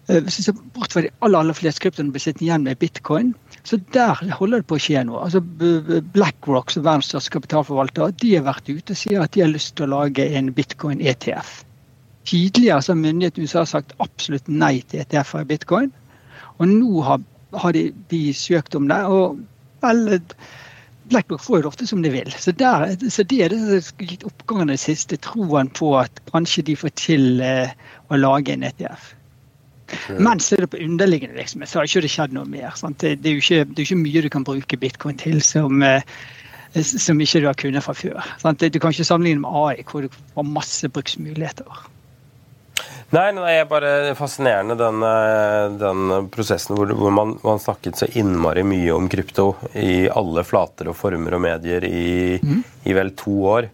eh, 0.08 0.20
hvis 0.22 0.38
vi 0.38 0.46
ser 0.46 0.60
bort 0.76 0.94
fra 0.94 1.02
de 1.04 1.10
aller, 1.20 1.40
aller 1.40 1.58
fleste 1.58 1.82
kryptoene 1.82 2.14
blir 2.14 2.24
sittende 2.24 2.48
igjen 2.48 2.68
med 2.68 2.80
bitcoin, 2.82 3.34
så 3.66 3.78
der 3.94 4.18
holder 4.38 4.62
det 4.62 4.70
på 4.70 4.78
å 4.78 4.82
skje 4.82 5.04
noe. 5.06 5.26
Altså 5.26 5.42
BlackRock, 6.14 6.72
som 6.74 6.86
verdens 6.86 7.10
største 7.12 7.34
kapitalforvalter, 7.36 8.14
de 8.22 8.36
har 8.36 8.46
vært 8.48 8.70
ute 8.70 8.94
og 8.94 9.02
sier 9.02 9.22
at 9.22 9.34
de 9.34 9.44
har 9.44 9.52
lyst 9.52 9.76
til 9.78 9.86
å 9.88 9.94
lage 9.98 10.26
en 10.38 10.50
bitcoin-ETF. 10.54 11.60
Tidligere 12.26 12.78
har 12.78 12.98
myndighetene 12.98 13.42
i 13.42 13.50
USA 13.50 13.64
sagt 13.66 13.94
absolutt 14.02 14.46
nei 14.50 14.76
til 14.90 15.02
ETF-er 15.02 15.42
i 15.42 15.50
bitcoin. 15.54 15.94
Og 16.60 16.68
nå 16.70 17.02
har, 17.02 17.22
har 17.58 17.74
de, 17.74 17.88
de 18.12 18.28
søkt 18.36 18.76
om 18.78 18.86
det. 18.90 19.00
og 19.10 19.40
Vel, 19.82 20.20
BlackRock 21.12 21.42
får 21.42 21.58
jo 21.58 21.62
det 21.62 21.70
ofte 21.72 21.86
som 21.86 22.02
de 22.02 22.12
vil. 22.12 22.30
Så, 22.38 22.52
der, 22.52 22.94
så 23.10 23.24
det 23.28 23.40
er 23.44 23.52
det 23.52 23.58
som 23.84 23.98
har 24.00 24.12
gitt 24.12 24.26
oppgangen 24.28 24.70
i 24.70 24.76
det 24.76 24.84
siste. 24.84 25.18
Troen 25.22 25.70
på 25.74 25.94
at 26.00 26.22
kanskje 26.30 26.64
de 26.70 26.76
får 26.78 26.94
til 27.00 27.42
eh, 27.44 27.74
å 28.08 28.20
lage 28.20 28.54
en 28.54 28.66
ETF. 28.68 29.12
Okay. 29.92 30.18
Men 30.24 30.40
så 30.40 30.56
er 30.56 30.64
det 30.64 30.70
på 30.72 30.80
underliggende 30.80 31.36
virksomhet, 31.36 31.68
så 31.68 31.80
har 31.80 31.88
ikke 31.88 32.04
det 32.06 32.12
skjedd 32.14 32.36
noe 32.36 32.48
mer. 32.48 32.72
Det, 32.80 33.16
det, 33.20 33.28
er 33.28 33.34
jo 33.34 33.42
ikke, 33.42 33.64
det 33.68 33.82
er 33.82 33.88
ikke 33.88 34.04
mye 34.04 34.22
du 34.24 34.30
kan 34.32 34.46
bruke 34.48 34.78
bitcoin 34.80 35.18
til 35.20 35.42
som, 35.44 35.82
eh, 35.84 36.06
som 36.80 37.20
ikke 37.20 37.42
du 37.42 37.48
har 37.50 37.58
kunnet 37.60 37.84
fra 37.84 37.96
før. 37.96 38.30
Sant? 38.40 38.62
Du 38.62 38.78
kan 38.80 38.94
ikke 38.94 39.08
sammenligne 39.08 39.44
med 39.44 39.58
AI, 39.64 39.84
hvor 39.90 40.06
du 40.06 40.22
har 40.36 40.48
masse 40.48 40.88
bruksmuligheter. 40.88 41.82
Nei, 43.12 43.26
det 43.36 43.50
er 43.52 43.66
bare 43.68 44.14
fascinerende 44.16 44.72
den, 44.80 45.02
eh, 45.04 45.66
den 45.76 46.28
prosessen 46.32 46.78
hvor, 46.78 46.88
hvor 46.96 47.12
man, 47.12 47.34
man, 47.44 47.60
snakket 47.60 47.98
så 48.00 48.08
innmari 48.08 48.64
mye 48.64 48.94
om 48.94 49.08
krypto 49.12 49.50
i 49.76 50.06
alle 50.08 50.44
flater 50.48 50.88
og 50.88 50.96
former 50.96 51.36
og 51.36 51.42
medier 51.44 51.84
i, 51.84 52.38
mm. 52.40 52.62
i 52.88 52.96
vel 52.96 53.12
to 53.20 53.36
år. 53.52 53.68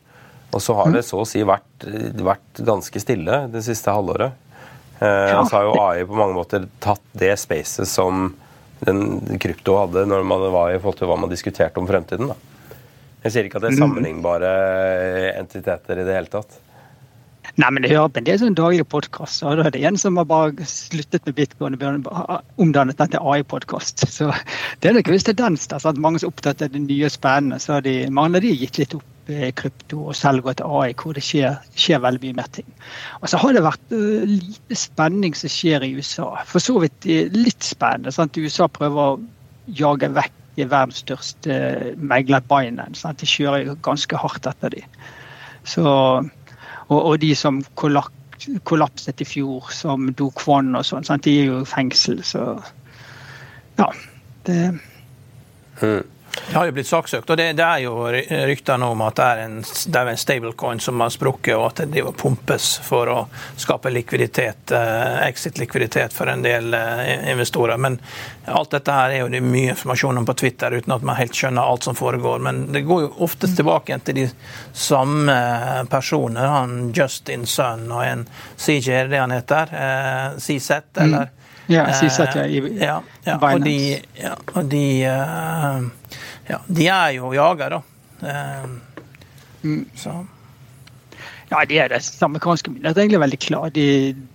Og 0.51 0.65
så 0.65 0.75
har 0.75 0.91
det 0.91 1.05
så 1.07 1.23
å 1.23 1.29
si 1.29 1.45
vært, 1.47 1.87
vært 2.19 2.65
ganske 2.67 3.03
stille 3.05 3.45
det 3.53 3.63
siste 3.63 3.95
halvåret. 3.95 4.35
Eh, 4.99 5.07
ja. 5.07 5.45
Så 5.47 5.55
har 5.55 5.69
jo 5.69 5.79
AI 5.85 6.03
på 6.09 6.19
mange 6.19 6.35
måter 6.35 6.67
tatt 6.83 7.05
det 7.13 7.37
spacet 7.39 7.87
som 7.87 8.33
den 8.83 9.39
krypto 9.39 9.79
hadde 9.79 10.07
når 10.09 10.27
man 10.27 10.49
var 10.51 10.73
i 10.73 10.81
forhold 10.81 10.99
til 10.99 11.13
hva 11.13 11.23
man 11.23 11.31
diskuterte 11.31 11.79
om 11.79 11.87
fremtiden. 11.87 12.33
Da. 12.33 12.75
Jeg 13.23 13.35
sier 13.37 13.47
ikke 13.47 13.63
at 13.63 13.69
det 13.69 13.71
er 13.71 13.79
mm. 13.79 13.85
sammenlignbare 13.85 14.57
entiteter 15.37 16.03
i 16.03 16.07
det 16.11 16.19
hele 16.19 16.33
tatt. 16.33 16.65
Nei, 17.57 17.71
men 17.73 17.83
det 17.83 17.91
hører 17.91 18.11
på 18.13 18.21
en 18.21 18.27
del 18.27 18.39
sånn 18.41 18.57
daglige 18.59 18.87
podkaster. 18.93 19.57
Da 19.59 19.67
er 19.67 19.75
det 19.75 19.85
en 19.89 19.99
som 20.01 20.19
har 20.21 20.27
bare 20.29 20.67
sluttet 20.69 21.25
med 21.27 21.37
bitcoin 21.39 21.77
og 21.81 22.61
omdannet 22.61 22.99
den 23.01 23.15
til 23.15 23.25
AI-podkast. 23.33 24.05
Så 24.13 24.29
det 24.81 24.91
er 24.91 24.99
nok 24.99 25.09
en 25.09 25.17
viss 25.17 25.27
tendens 25.27 25.67
der. 25.71 25.83
Sant? 25.83 26.01
Mange 26.03 26.21
som 26.21 26.29
er 26.29 26.35
opptatt 26.35 26.65
av 26.65 26.75
det 26.75 26.83
nye 26.85 27.11
spennende. 27.11 27.61
så 27.63 27.81
de, 27.85 28.01
Mange 28.15 28.39
av 28.39 28.47
de 28.47 28.53
gitt 28.53 28.79
litt 28.79 28.95
opp 28.99 29.33
eh, 29.33 29.51
krypto 29.57 30.05
og 30.11 30.17
selv 30.19 30.45
gått 30.47 30.61
til 30.61 30.71
AI, 30.81 30.93
hvor 31.01 31.17
det 31.17 31.25
skjer, 31.25 31.59
skjer, 31.75 32.03
veldig 32.05 32.23
mye 32.27 32.39
mer 32.43 32.53
ting. 32.55 32.69
Og 33.23 33.29
så 33.33 33.41
har 33.43 33.57
det 33.57 33.65
vært 33.67 33.95
uh, 33.97 34.25
lite 34.29 34.79
spenning 34.79 35.37
som 35.39 35.53
skjer 35.53 35.87
i 35.87 35.95
USA. 35.97 36.31
For 36.49 36.63
så 36.63 36.79
vidt 36.85 37.09
litt 37.35 37.65
spennende. 37.65 38.15
Sant? 38.15 38.39
USA 38.39 38.69
prøver 38.69 39.15
å 39.15 39.21
jage 39.79 40.13
vekk 40.15 40.35
verdens 40.67 41.05
største 41.05 41.95
megler, 41.97 42.43
Binance. 42.51 43.03
Sant? 43.03 43.21
De 43.23 43.29
kjører 43.31 43.77
ganske 43.87 44.19
hardt 44.19 44.49
etter 44.51 44.75
dem. 44.75 44.99
Så, 45.69 45.85
og, 46.89 46.99
og 46.99 47.15
de 47.21 47.35
som 47.37 47.61
kollapset 47.77 49.21
i 49.21 49.27
fjor, 49.29 49.73
som 49.75 50.11
Do 50.17 50.31
Kwon 50.37 50.77
og 50.79 50.87
sånn, 50.87 51.07
de 51.25 51.35
er 51.41 51.51
jo 51.51 51.63
i 51.63 51.69
fengsel. 51.69 52.23
Så 52.25 52.45
ja. 53.79 53.89
Det 54.49 54.61
hmm. 55.81 56.07
Det 56.51 56.57
har 56.57 56.67
jo 56.69 56.73
blitt 56.77 56.89
saksøkt, 56.89 57.31
og 57.31 57.37
det, 57.37 57.53
det 57.59 57.65
er 57.65 57.83
jo 57.85 57.95
rykter 58.49 58.79
nå 58.81 58.91
om 58.95 59.03
at 59.07 59.19
det 59.19 59.27
er 59.27 59.43
en, 59.45 59.57
det 59.63 60.01
er 60.01 60.11
en 60.13 60.21
stablecoin 60.21 60.81
som 60.81 61.01
har 61.05 61.13
sprukket, 61.13 61.55
og 61.57 61.67
at 61.71 61.83
det 61.93 62.05
pumpes 62.19 62.71
for 62.85 63.11
å 63.13 63.19
skape 63.57 63.93
likviditet, 63.93 64.73
eh, 64.73 65.19
exit-likviditet 65.29 66.17
for 66.17 66.31
en 66.33 66.45
del 66.45 66.75
eh, 66.75 67.31
investorer. 67.33 67.81
Men 67.81 67.99
alt 68.49 68.73
dette 68.77 68.95
her 68.95 69.15
er 69.15 69.23
jo 69.23 69.31
det 69.33 69.43
mye 69.45 69.75
informasjon 69.75 70.21
om 70.21 70.29
på 70.29 70.37
Twitter 70.43 70.79
uten 70.79 70.95
at 70.97 71.07
man 71.07 71.19
helt 71.21 71.37
skjønner 71.37 71.69
alt 71.69 71.89
som 71.89 71.99
foregår. 71.99 72.43
Men 72.45 72.65
det 72.73 72.85
går 72.89 73.05
jo 73.07 73.13
ofte 73.29 73.51
tilbake 73.53 73.99
til 74.07 74.23
de 74.23 74.29
samme 74.73 75.39
personer. 75.91 76.49
Han 76.49 76.93
Justin 76.97 77.47
Sun 77.47 77.89
og 77.93 78.05
en 78.07 78.29
CJ, 78.57 79.09
det 79.13 79.21
han 79.21 79.35
heter? 79.37 79.75
Eh, 79.75 80.39
CZ, 80.39 80.81
eller? 81.05 81.35
Ja, 81.69 81.85
CZ, 81.93 82.35
ja. 82.35 82.45
I, 82.49 82.61
ja, 82.81 82.99
ja. 83.27 83.37
Og 83.37 83.65
de, 83.65 83.77
ja, 84.17 84.35
og 84.57 84.71
de 84.73 84.85
uh, 85.05 85.85
ja, 86.49 86.61
de 86.67 86.89
er 86.89 87.15
jo 87.19 87.33
jagere, 87.37 87.79
da. 87.79 87.83
Mm. 89.63 89.85
Så. 89.95 90.15
Ja, 91.51 91.65
de 91.65 91.81
er 91.81 91.89
det. 91.93 92.03
Amerikanske 92.25 92.71
myndigheter 92.71 93.01
er 93.01 93.05
egentlig 93.05 93.25
veldig 93.25 93.41
klare. 93.45 93.73
De, 93.75 93.89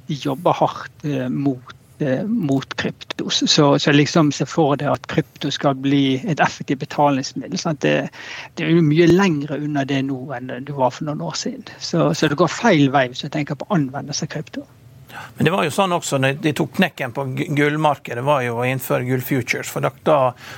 de 0.09 0.17
jobber 0.17 0.53
hardt 0.57 1.05
eh, 1.05 1.25
mot, 1.29 1.73
eh, 2.01 2.23
mot 2.25 2.75
krypto. 2.77 3.29
Så, 3.29 3.67
så 3.79 3.93
liksom 3.93 4.31
se 4.33 4.45
for 4.49 4.77
deg 4.77 4.91
at 4.93 5.09
krypto 5.09 5.51
skal 5.53 5.77
bli 5.81 6.19
et 6.21 6.41
effektivt 6.41 6.83
betalingsmiddel. 6.85 7.57
Det, 7.81 7.95
det, 8.57 8.65
er 8.65 8.73
jo 8.73 8.85
mye 8.85 9.09
lengre 9.09 9.57
unna 9.61 9.85
det 9.89 10.03
nå 10.09 10.21
enn 10.37 10.53
det 10.53 10.77
var 10.77 10.93
for 10.93 11.09
noen 11.09 11.21
år 11.25 11.37
siden. 11.37 11.65
Så, 11.77 12.11
så 12.17 12.29
det 12.29 12.39
går 12.41 12.53
feil 12.53 12.89
vei 12.93 13.07
hvis 13.11 13.25
du 13.25 13.29
tenker 13.33 13.57
på 13.57 13.69
anvendelse 13.73 14.29
av 14.29 14.33
krypto. 14.33 14.65
Men 15.35 15.45
det 15.45 15.51
var 15.51 15.65
jo 15.65 15.71
sånn 15.73 15.93
også 15.95 16.19
når 16.21 16.35
de 16.43 16.51
tok 16.53 16.75
knekken 16.77 17.13
på 17.13 17.23
gullmarkedet, 17.57 18.21
var 18.25 18.43
jo 18.45 18.59
å 18.61 18.65
innføre 18.69 19.05
gullfutures. 19.07 19.69
For 19.73 19.81
da, 19.81 19.89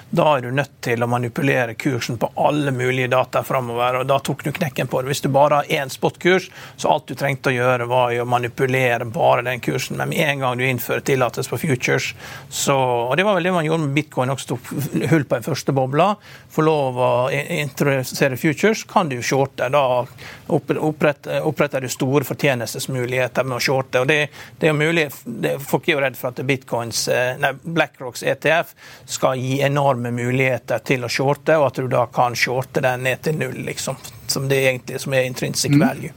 da, 0.10 0.26
er 0.36 0.44
du 0.44 0.50
nødt 0.52 0.74
til 0.84 1.04
å 1.04 1.08
manipulere 1.08 1.78
kursen 1.80 2.18
på 2.20 2.30
alle 2.44 2.74
mulige 2.76 3.08
data 3.14 3.44
framover. 3.48 4.02
Og 4.02 4.10
da 4.10 4.20
tok 4.20 4.44
du 4.44 4.52
knekken 4.56 4.92
på 4.92 5.02
det. 5.02 5.14
Hvis 5.14 5.24
du 5.24 5.30
bare 5.32 5.62
har 5.62 5.72
én 5.72 5.92
spotkurs, 5.94 6.50
så 6.76 6.92
alt 6.92 7.08
du 7.08 7.16
trengte 7.16 7.54
å 7.54 7.56
gjøre, 7.56 7.88
var 7.88 8.12
jo 8.18 8.26
å 8.26 8.30
manipulere 8.30 9.08
bare 9.08 9.46
den 9.48 9.64
kursen. 9.64 9.96
Men 10.02 10.12
med 10.12 10.26
en 10.26 10.44
gang 10.44 10.60
du 10.60 10.66
innfører 10.68 11.06
tillatelse 11.08 11.54
på 11.54 11.62
futures, 11.64 12.12
så 12.50 12.76
Og 13.06 13.18
det 13.18 13.24
var 13.24 13.36
vel 13.38 13.44
det 13.44 13.52
man 13.54 13.66
gjorde 13.66 13.86
med 13.86 13.96
bitcoin, 13.96 14.32
også 14.34 14.48
tok 14.50 14.70
hull 15.12 15.24
på 15.24 15.36
den 15.36 15.46
første 15.46 15.72
bobla. 15.76 16.16
Få 16.52 16.64
lov 16.66 16.98
å 17.00 17.10
introdusere 17.32 18.38
futures, 18.38 18.84
kan 18.90 19.10
du 19.10 19.22
shorte. 19.24 19.70
Da 19.72 20.06
oppretter, 20.48 21.82
du 21.82 21.90
store 21.90 22.26
fortjenestesmuligheter 22.28 23.46
med 23.46 23.58
å 23.58 23.64
shorte. 23.64 24.02
og 24.02 24.08
det 24.08 24.30
er 24.66 24.74
jo 24.74 24.78
mulig, 24.80 25.06
det, 25.26 25.56
Folk 25.64 25.88
er 25.88 25.96
jo 25.96 26.02
redd 26.04 26.18
for 26.20 26.34
at 26.34 26.42
Bitcoins, 26.48 27.06
eh, 27.12 27.38
nei, 27.42 27.54
BlackRocks 27.64 28.24
ETF 28.26 28.74
skal 29.18 29.40
gi 29.40 29.60
enorme 29.66 30.12
muligheter 30.16 30.84
til 30.86 31.06
å 31.06 31.12
shorte, 31.12 31.58
og 31.60 31.70
at 31.70 31.82
du 31.82 31.90
da 31.92 32.06
kan 32.14 32.36
shorte 32.38 32.84
den 32.84 33.06
ned 33.08 33.24
til 33.26 33.38
null, 33.40 33.58
liksom. 33.68 34.00
Som 34.28 34.50
det 34.52 34.64
egentlig 34.66 35.02
som 35.04 35.16
er 35.16 35.28
intrinsic 35.30 35.76
mm. 35.76 35.82
value. 35.86 36.14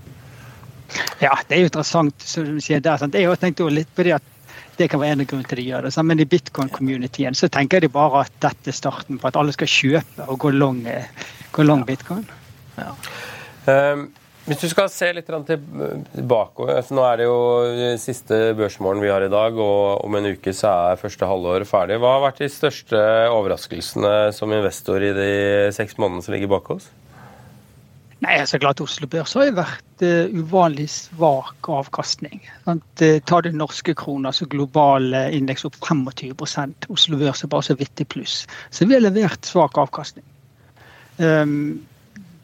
Ja, 1.21 1.35
det 1.49 1.57
er 1.57 1.63
jo 1.63 1.69
interessant. 1.69 2.25
som 2.25 2.47
du 2.47 2.61
sier 2.65 2.81
der, 2.85 2.97
sant? 3.01 3.15
Jeg 3.15 3.29
har 3.29 3.41
tenkt 3.41 3.61
litt 3.73 3.91
på 3.95 4.07
det 4.07 4.17
at 4.17 4.35
det 4.79 4.87
kan 4.93 5.01
være 5.03 5.17
en 5.17 5.25
av 5.25 5.27
grunnene 5.27 5.51
til 5.51 5.59
de 5.61 5.67
gjør 5.67 5.89
det. 5.89 5.93
Men 6.07 6.23
i 6.23 6.29
bitcoin-communityen 6.33 7.37
så 7.37 7.49
tenker 7.53 7.83
de 7.83 7.91
bare 7.93 8.25
at 8.25 8.39
dette 8.45 8.71
er 8.71 8.77
starten 8.77 9.19
på 9.19 9.29
at 9.29 9.37
alle 9.37 9.55
skal 9.57 9.71
kjøpe 9.71 10.29
og 10.29 10.39
gå 10.45 10.53
long, 10.55 10.85
eh, 10.87 11.11
gå 11.53 11.67
long 11.67 11.85
bitcoin. 11.87 12.25
Ja. 12.79 12.95
Um, 13.67 14.09
hvis 14.49 14.63
du 14.63 14.69
skal 14.71 14.89
se 14.93 15.11
litt 15.13 15.29
tilbake 15.29 16.69
altså 16.73 16.97
Nå 16.97 17.03
er 17.05 17.21
det 17.21 17.27
jo 17.29 17.41
siste 18.01 18.39
børsmorgen 18.57 19.03
vi 19.05 19.11
har 19.13 19.25
i 19.25 19.33
dag, 19.33 19.59
og 19.61 20.05
om 20.07 20.17
en 20.17 20.31
uke 20.33 20.55
så 20.57 20.71
er 20.93 21.01
første 21.01 21.29
halvår 21.29 21.67
ferdig. 21.69 21.99
Hva 22.01 22.15
har 22.17 22.25
vært 22.29 22.41
de 22.41 22.49
største 22.53 23.01
overraskelsene 23.35 24.15
som 24.37 24.55
investor 24.55 25.05
i 25.05 25.13
de 25.17 25.29
seks 25.77 25.99
månedene 26.01 26.25
som 26.25 26.37
ligger 26.37 26.53
bak 26.55 26.71
oss? 26.75 26.89
Nei, 28.25 28.35
så 28.51 28.59
glad 28.59 28.81
Oslo 28.83 29.07
Børs 29.11 29.37
har 29.39 29.53
vært 29.55 30.03
uh, 30.03 30.33
uvanlig 30.35 30.89
svak 30.91 31.69
avkastning. 31.71 32.41
Sant? 32.65 32.89
Uh, 33.05 33.21
tar 33.29 33.45
du 33.47 33.53
norske 33.55 33.95
kroner, 33.99 34.35
så 34.35 34.49
global 34.51 35.13
indeks 35.37 35.69
opp 35.69 35.79
25% 35.85 36.89
Oslo 36.91 37.21
Børs 37.21 37.45
er 37.45 37.53
bare 37.53 37.69
så 37.69 37.79
vidt 37.79 38.03
i 38.03 38.09
pluss. 38.09 38.41
Så 38.75 38.89
vi 38.89 38.97
har 38.97 39.05
levert 39.05 39.47
svak 39.47 39.79
avkastning. 39.79 40.27
Um, 41.19 41.87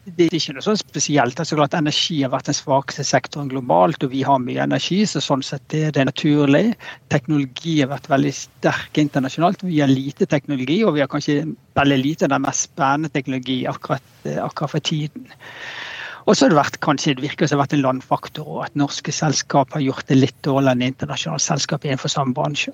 det 0.04 0.26
er 0.26 0.34
ikke 0.36 0.52
noe 0.56 0.64
sånn 0.64 0.76
spesielt. 0.76 1.36
Det 1.36 1.44
er 1.44 1.48
så 1.48 1.56
klart 1.56 1.76
Energi 1.78 2.18
har 2.20 2.32
vært 2.34 2.50
den 2.50 2.56
svakeste 2.56 3.06
sektoren 3.08 3.48
globalt, 3.48 4.04
og 4.04 4.12
vi 4.12 4.20
har 4.26 4.42
mye 4.42 4.60
energi, 4.66 5.00
så 5.08 5.22
sånn 5.24 5.44
sett 5.44 5.76
er 5.76 5.94
det 5.96 6.04
naturlig. 6.10 6.74
Teknologi 7.12 7.78
har 7.80 7.88
vært 7.94 8.10
veldig 8.12 8.32
sterk 8.36 9.00
internasjonalt. 9.00 9.64
Vi 9.64 9.80
har 9.80 9.88
lite 9.88 10.28
teknologi, 10.28 10.82
og 10.84 10.98
vi 10.98 11.04
har 11.04 11.08
kanskje 11.12 11.40
veldig 11.78 11.98
lite 12.02 12.28
av 12.28 12.34
den 12.34 12.44
mest 12.44 12.68
spennende 12.68 13.12
teknologi 13.14 13.62
akkurat, 13.70 14.04
akkurat 14.44 14.74
for 14.74 14.84
tiden. 14.84 15.30
Og 16.24 16.36
så 16.36 16.44
har 16.44 16.52
det 16.52 16.60
vært, 16.60 16.80
kanskje 16.84 17.16
det 17.16 17.24
virker 17.24 17.48
som 17.48 17.56
det 17.56 17.58
har 17.58 17.64
vært 17.64 17.78
en 17.78 17.86
landfaktor, 17.86 18.50
og 18.58 18.66
at 18.68 18.76
norske 18.80 19.12
selskap 19.12 19.72
har 19.76 19.84
gjort 19.84 20.08
det 20.08 20.20
litt 20.20 20.36
dårligere 20.44 20.76
enn 20.76 20.86
internasjonale 20.90 21.44
selskap 21.44 21.84
innenfor 21.84 22.12
samme 22.12 22.36
bransje. 22.36 22.72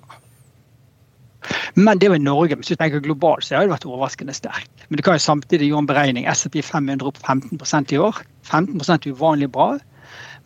Men 1.75 1.99
det 1.99 2.11
var 2.11 2.19
i 2.19 2.23
Norge. 2.23 2.59
Hvis 2.59 2.73
du 2.73 2.77
tenker 2.81 3.03
globalt, 3.05 3.47
så 3.47 3.57
har 3.57 3.67
det 3.67 3.75
vært 3.75 3.89
overraskende 3.89 4.35
sterkt. 4.37 4.71
Men 4.89 5.01
du 5.01 5.05
kan 5.07 5.17
jo 5.17 5.25
samtidig 5.25 5.71
gjøre 5.71 5.85
en 5.85 5.91
beregning. 5.91 6.29
SMP 6.29 6.61
500 6.67 7.07
opp 7.09 7.21
15% 7.23 7.95
i 7.95 8.01
år. 8.01 8.21
15% 8.51 9.07
er 9.07 9.15
uvanlig 9.15 9.51
bra. 9.55 9.73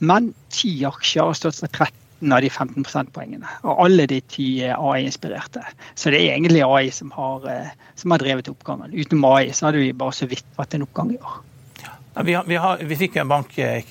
Men 0.04 0.33
ti 0.52 0.76
aksjer 0.87 1.30
har 1.30 1.38
stått 1.38 1.62
for 1.62 1.72
13 1.72 2.33
av 2.33 2.44
de 2.44 2.50
15 2.50 2.85
prosentpoengene. 2.85 3.48
Og 3.64 3.83
alle 3.87 4.07
de 4.11 4.20
ti 4.33 4.48
er 4.64 4.76
AI-inspirerte. 4.78 5.64
Så 5.94 6.12
det 6.12 6.22
er 6.22 6.37
egentlig 6.37 6.64
AI 6.66 6.90
som 6.94 7.12
har, 7.16 7.48
eh, 7.50 7.74
som 8.00 8.14
har 8.14 8.22
drevet 8.22 8.48
oppgangen. 8.52 8.94
Utenom 8.94 9.26
AI 9.33 9.50
så 9.52 9.68
hadde 9.68 9.83
vi 9.83 9.92
bare 9.92 10.12
så 10.12 10.28
vidt 10.30 10.46
vært 10.59 10.74
en 10.74 10.87
oppgang 10.87 11.12
i 11.14 11.20
år. 11.20 11.37
Ja, 11.85 12.22
vi, 12.22 12.33
har, 12.33 12.44
vi, 12.46 12.57
har, 12.57 12.78
vi 12.78 12.96
fikk 12.96 13.16
en 13.16 13.28
bank 13.28 13.59
eh, 13.59 13.85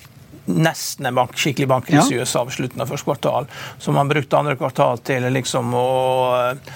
nesten 0.44 1.06
en 1.06 1.14
bank, 1.14 1.36
skikkelig 1.38 1.68
bankkrise 1.68 2.14
i 2.14 2.18
USA 2.20 2.44
ved 2.44 2.56
slutten 2.56 2.82
av 2.82 2.90
første 2.92 3.08
kvartal. 3.08 3.48
Som 3.78 3.96
man 3.98 4.10
brukte 4.10 4.38
andre 4.38 4.56
kvartal 4.60 5.00
til 5.06 5.26
liksom 5.32 5.74
å 5.78 5.88
eh, 6.50 6.74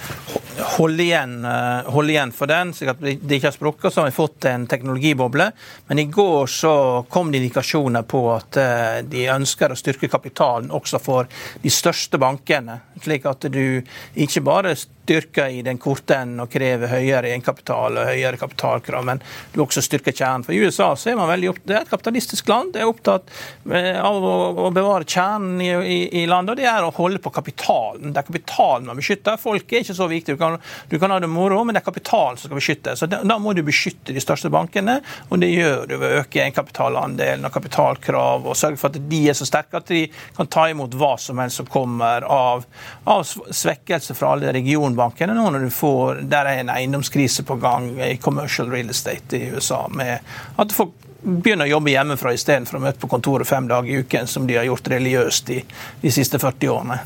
holde 0.79 1.05
igjen, 1.05 1.37
eh, 1.45 1.91
holde 1.93 2.15
igjen 2.15 2.35
for 2.35 2.51
den, 2.51 2.73
slik 2.77 2.95
at 2.95 3.03
det 3.03 3.39
ikke 3.39 3.51
har 3.51 3.57
sprukket. 3.57 3.93
Så 3.93 4.03
har 4.03 4.11
vi 4.11 4.17
fått 4.17 4.49
en 4.51 4.67
teknologiboble. 4.71 5.51
Men 5.89 6.03
i 6.03 6.09
går 6.13 6.47
så 6.53 6.75
kom 7.13 7.33
det 7.33 7.43
indikasjoner 7.43 8.07
på 8.09 8.25
at 8.35 8.61
eh, 8.63 9.01
de 9.09 9.29
ønsker 9.35 9.73
å 9.73 9.79
styrke 9.79 10.11
kapitalen 10.13 10.73
også 10.75 11.03
for 11.03 11.29
de 11.63 11.73
største 11.73 12.21
bankene. 12.21 12.81
Slik 13.05 13.29
at 13.29 13.51
du 13.53 13.81
ikke 14.19 14.45
bare 14.47 14.77
styrker 15.09 15.49
i 15.49 15.63
den 15.63 15.79
korte 15.81 16.17
enden 16.21 16.43
og 16.45 16.51
krever 16.53 16.91
høyere 16.93 17.31
egenkapital 17.33 17.97
og 17.97 18.09
høyere 18.11 18.37
kapitalkrav, 18.41 19.07
men 19.09 19.23
du 19.55 19.63
også 19.65 19.83
styrker 19.85 20.13
kjernen. 20.13 20.45
For 20.45 20.53
I 20.53 20.61
USA 20.67 20.91
så 20.99 21.13
er 21.13 21.19
man 21.19 21.31
veldig 21.31 21.53
opptatt, 21.55 21.69
det 21.69 21.77
er 21.77 21.87
et 21.87 21.93
kapitalistisk 21.93 22.51
land. 22.51 22.75
Det 22.75 22.83
er 22.83 22.91
opptatt 22.91 23.33
eh, 23.73 23.97
av 23.97 24.27
å, 24.29 24.69
bevare 24.75 25.09
kjernen 25.09 25.63
i, 25.65 25.71
i, 25.73 25.99
i, 26.23 26.27
landet, 26.29 26.55
og 26.55 26.61
det 26.61 26.69
er 26.69 26.85
å 26.85 26.93
holde 26.99 27.23
på 27.25 27.33
kapitalen. 27.33 28.13
Det 28.13 28.21
er 28.21 28.29
kapitalen 28.29 28.89
man 28.91 29.01
beskytter. 29.01 29.41
Folk 29.41 29.73
er 29.73 29.85
ikke 29.85 29.97
så 29.97 30.09
viktig. 30.11 30.37
Du 30.37 30.43
kan, 30.43 30.59
du 30.91 30.99
kan 31.01 31.15
ha 31.15 31.21
det 31.25 31.31
moro, 31.33 31.63
men 31.65 31.77
det 31.77 31.83
er 31.83 31.89
kapitalen 31.89 32.37
som 32.37 32.51
skal 32.51 32.61
beskyttes. 32.61 33.07
Da, 33.09 33.23
da 33.25 33.39
må 33.41 33.57
du 33.57 33.63
beskytte 33.67 34.17
de 34.17 34.23
største 34.23 34.53
bankene, 34.53 34.99
og 35.29 35.41
det 35.41 35.51
gjør 35.55 35.89
du 35.89 35.97
ved 35.97 36.09
å 36.09 36.23
øke 36.23 36.43
egenkapitalandelen 36.45 37.49
og 37.49 37.55
kapitalkrav, 37.57 38.45
og 38.45 38.59
sørge 38.59 38.81
for 38.81 38.93
at 38.93 39.01
de 39.09 39.23
er 39.33 39.39
så 39.39 39.49
sterke 39.49 39.81
at 39.81 39.89
de 39.89 40.05
kan 40.37 40.51
ta 40.53 40.69
imot 40.69 40.97
hva 40.99 41.15
som 41.21 41.41
helst 41.41 41.63
som 41.63 41.69
kommer 41.71 42.27
av, 42.29 42.67
av 43.09 43.25
svekkelse 43.25 44.17
fra 44.19 44.35
alle 44.37 44.53
regioner 44.55 44.98
regionbankene 44.99 45.35
nå 45.35 45.51
når 45.51 45.67
du 45.67 45.71
får 45.71 46.23
Der 46.29 46.47
er 46.47 46.61
en 46.61 46.71
eiendomskrise 46.71 47.45
på 47.45 47.57
gang 47.57 47.99
i 48.01 48.17
commercial 48.19 48.71
real 48.71 48.91
estate 48.91 49.37
i 49.37 49.51
USA. 49.51 49.89
med 49.89 50.19
at 50.57 50.73
folk 50.73 50.95
begynner 51.23 51.67
å 51.67 51.79
jobbe 51.79 51.91
hjemmefra 51.91 52.33
istedenfor 52.33 52.79
å 52.79 52.81
møte 52.81 53.01
på 53.01 53.09
kontoret 53.09 53.47
fem 53.47 53.67
dager 53.69 53.91
i 53.91 53.99
uken, 53.99 54.27
som 54.27 54.47
de 54.47 54.55
har 54.55 54.65
gjort 54.65 54.89
religiøst 54.89 55.47
de, 55.47 55.65
de 56.01 56.11
siste 56.11 56.39
40 56.39 56.69
årene. 56.71 56.99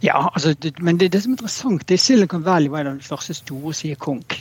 Ja, 0.00 0.30
altså, 0.32 0.54
men 0.78 0.98
det, 0.98 1.08
det, 1.08 1.22
som 1.22 1.32
er 1.32 1.36
interessant, 1.36 1.86
det 1.88 1.94
er 1.94 1.98
Silicon 1.98 2.44
Valley 2.44 2.70
var 2.70 2.84
den 2.84 3.00
første 3.02 3.34
store, 3.34 3.74
sier 3.74 3.96
Konk. 3.98 4.38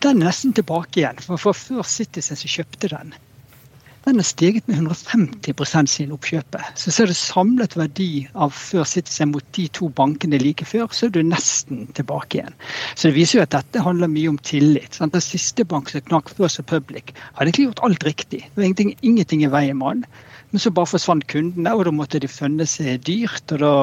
Den 0.00 0.22
er 0.22 0.30
nesten 0.30 0.54
tilbake 0.56 1.02
igjen. 1.02 1.20
for, 1.20 1.36
for 1.36 1.52
Før 1.52 1.82
Citizen 1.82 2.36
så 2.36 2.48
kjøpte 2.48 2.88
den 2.88 3.12
den 4.04 4.20
har 4.20 4.26
steget 4.28 4.66
med 4.68 4.76
150% 4.76 5.88
siden 5.88 6.12
oppkjøpet. 6.12 6.74
Så 6.76 6.92
ser 6.92 7.08
du 7.08 7.14
samlet 7.16 7.76
verdi 7.78 8.26
av 8.34 8.52
før 8.52 8.84
Citizen 8.88 9.30
mot 9.32 9.46
de 9.56 9.64
to 9.72 9.88
bankene 9.96 10.40
like 10.42 10.66
før, 10.68 10.90
så 10.92 11.06
er 11.06 11.14
du 11.14 11.22
nesten 11.24 11.86
tilbake 11.96 12.38
igjen. 12.38 12.58
Så 12.94 13.08
det 13.08 13.16
viser 13.16 13.38
jo 13.38 13.46
at 13.46 13.54
dette 13.56 13.84
handler 13.84 14.12
mye 14.12 14.34
om 14.34 14.38
tillit. 14.44 14.98
Sant? 14.98 15.16
Den 15.16 15.24
siste 15.24 15.64
bank 15.64 15.88
som 15.88 16.04
knakk 16.04 16.28
First 16.36 16.60
Republic, 16.60 17.14
hadde 17.32 17.48
egentlig 17.48 17.70
gjort 17.70 17.84
alt 17.88 18.04
riktig. 18.04 18.44
Det 18.44 18.60
var 18.60 18.68
ingenting, 18.68 18.94
ingenting 19.00 19.44
i 19.46 19.52
veien 19.56 19.80
med 19.80 20.02
den. 20.02 20.22
Men 20.52 20.62
så 20.62 20.70
bare 20.70 20.92
forsvant 20.92 21.26
kundene, 21.32 21.72
og 21.74 21.88
da 21.88 21.90
måtte 21.94 22.20
de 22.22 22.28
funne 22.30 22.68
seg 22.68 23.00
dyrt. 23.08 23.56
og 23.56 23.64
da, 23.64 23.74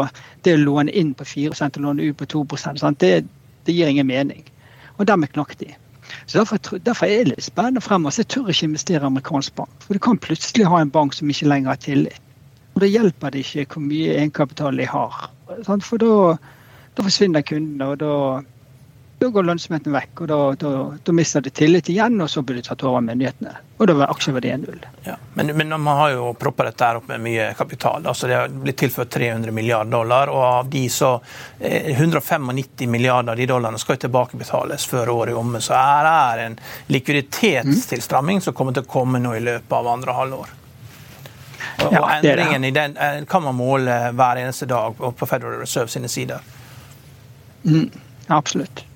Det 0.45 0.53
å 0.55 0.61
låne 0.61 0.93
inn 0.93 1.15
på 1.17 1.25
4 1.25 1.57
og 1.65 1.81
låne 1.81 2.11
ut 2.11 2.17
på 2.17 2.29
2% 2.29 2.79
sant? 2.79 2.99
Det, 2.99 3.25
det 3.65 3.73
gir 3.73 3.89
ingen 3.89 4.07
mening. 4.07 4.45
Og 4.97 5.07
dermed 5.09 5.33
knakk 5.33 5.57
de. 5.59 5.73
Så 6.25 6.37
derfor, 6.37 6.57
derfor, 6.85 7.05
er 7.05 7.23
det 7.23 7.35
litt 7.35 7.45
spennende 7.45 7.83
fremover. 7.83 8.15
Så 8.15 8.23
jeg 8.23 8.31
tør 8.35 8.51
ikke 8.53 8.69
investere 8.69 9.03
i 9.03 9.09
amerikansk 9.09 9.55
bank. 9.55 9.73
For 9.85 9.97
du 9.97 10.03
kan 10.03 10.19
plutselig 10.21 10.67
ha 10.69 10.81
en 10.81 10.93
bank 10.93 11.17
som 11.17 11.29
ikke 11.29 11.49
lenger 11.51 11.73
har 11.73 11.81
tillit. 11.81 12.21
Og 12.75 12.83
da 12.83 12.87
hjelper 12.87 13.33
det 13.33 13.43
ikke 13.45 13.67
hvor 13.73 13.83
mye 13.83 14.15
egenkapital 14.15 14.79
de 14.79 14.87
har. 14.87 15.29
For 15.67 16.01
da, 16.01 16.13
da 16.97 17.05
forsvinner 17.05 17.43
kundene, 17.43 17.89
og 17.91 17.99
da 17.99 18.13
da 19.21 19.27
går 19.29 19.43
lønnsomheten 19.45 19.93
vekk, 19.93 20.21
og 20.23 20.27
da, 20.31 20.37
da, 20.57 20.69
da 21.05 21.13
mister 21.13 21.43
de 21.45 21.51
tillit 21.53 21.89
igjen, 21.93 22.15
og 22.23 22.29
så 22.29 22.41
blir 22.41 22.57
de 22.57 22.63
tatt 22.65 22.81
over 22.81 22.97
av 22.97 23.03
myndighetene. 23.05 23.51
Og 23.77 23.85
da 23.85 23.93
var 23.99 24.09
aksjeverdien 24.09 24.63
null. 24.65 24.79
Ja, 25.05 25.13
men, 25.35 25.51
men, 25.59 25.75
man 25.75 25.99
har 25.99 26.15
jo 26.15 26.31
proppa 26.41 26.65
dette 26.65 26.87
her 26.89 26.97
opp 26.97 27.05
med 27.11 27.21
mye 27.21 27.51
kapital. 27.57 28.01
altså 28.09 28.31
Det 28.31 28.39
har 28.39 28.49
blitt 28.63 28.79
tilført 28.81 29.13
300 29.13 29.53
milliarder 29.53 29.93
dollar, 29.93 30.33
og 30.33 30.41
av 30.47 30.73
de 30.73 30.81
så 30.89 31.11
195 31.59 32.49
eh, 32.49 32.89
milliarder 32.89 33.35
av 33.35 33.37
de 33.37 33.49
dollarene 33.53 33.83
skal 33.85 34.01
tilbakebetales 34.01 34.89
før 34.89 35.13
året 35.13 35.35
er 35.35 35.43
omme. 35.43 35.61
Så 35.61 35.77
her 35.77 36.11
er 36.15 36.45
en 36.47 36.59
likviditetstilstramming 36.89 38.41
som 38.41 38.57
kommer 38.57 38.73
til 38.73 38.89
å 38.89 38.93
komme 38.97 39.21
nå 39.21 39.37
i 39.37 39.45
løpet 39.51 39.79
av 39.83 39.93
andre 39.99 40.17
halvår. 40.17 40.59
Og, 41.85 41.89
ja, 41.93 42.05
endringen 42.17 42.65
i 42.65 42.73
den 42.73 42.97
eh, 42.97 43.21
kan 43.29 43.45
man 43.45 43.61
måle 43.61 44.01
hver 44.17 44.41
eneste 44.41 44.65
dag 44.65 44.97
på 44.97 45.29
Federal 45.29 45.61
Reserve 45.61 45.93
sine 45.93 46.09
sider. 46.09 46.41
Mm, 47.69 47.91
absolutt. 48.33 48.87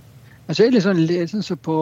Men 0.46 0.58
så 0.58 0.66
er 0.66 0.74
det 0.74 0.84
sånn, 0.86 1.06
sånn 1.32 1.46
så 1.46 1.58
på 1.58 1.78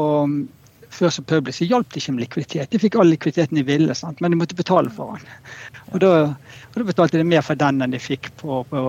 før 0.93 1.09
som 1.13 1.25
public, 1.25 1.57
så 1.57 1.67
hjalp 1.67 1.89
det 1.91 2.01
ikke 2.01 2.13
med 2.13 2.23
likviditet. 2.27 2.71
De 2.71 2.81
fikk 2.81 2.97
all 2.99 3.09
likviditeten 3.09 3.57
de 3.57 3.65
ville, 3.65 3.95
sant? 3.97 4.19
men 4.21 4.33
de 4.33 4.39
måtte 4.39 4.57
betale 4.57 4.91
for 4.93 5.17
den. 5.17 5.53
Og 5.91 6.01
da, 6.03 6.11
og 6.69 6.77
da, 6.77 6.85
betalte 6.85 7.19
de 7.19 7.27
mer 7.27 7.45
for 7.45 7.59
den 7.59 7.81
enn 7.83 7.95
de 7.95 8.01
fikk 8.01 8.29
på, 8.41 8.61
på, 8.69 8.83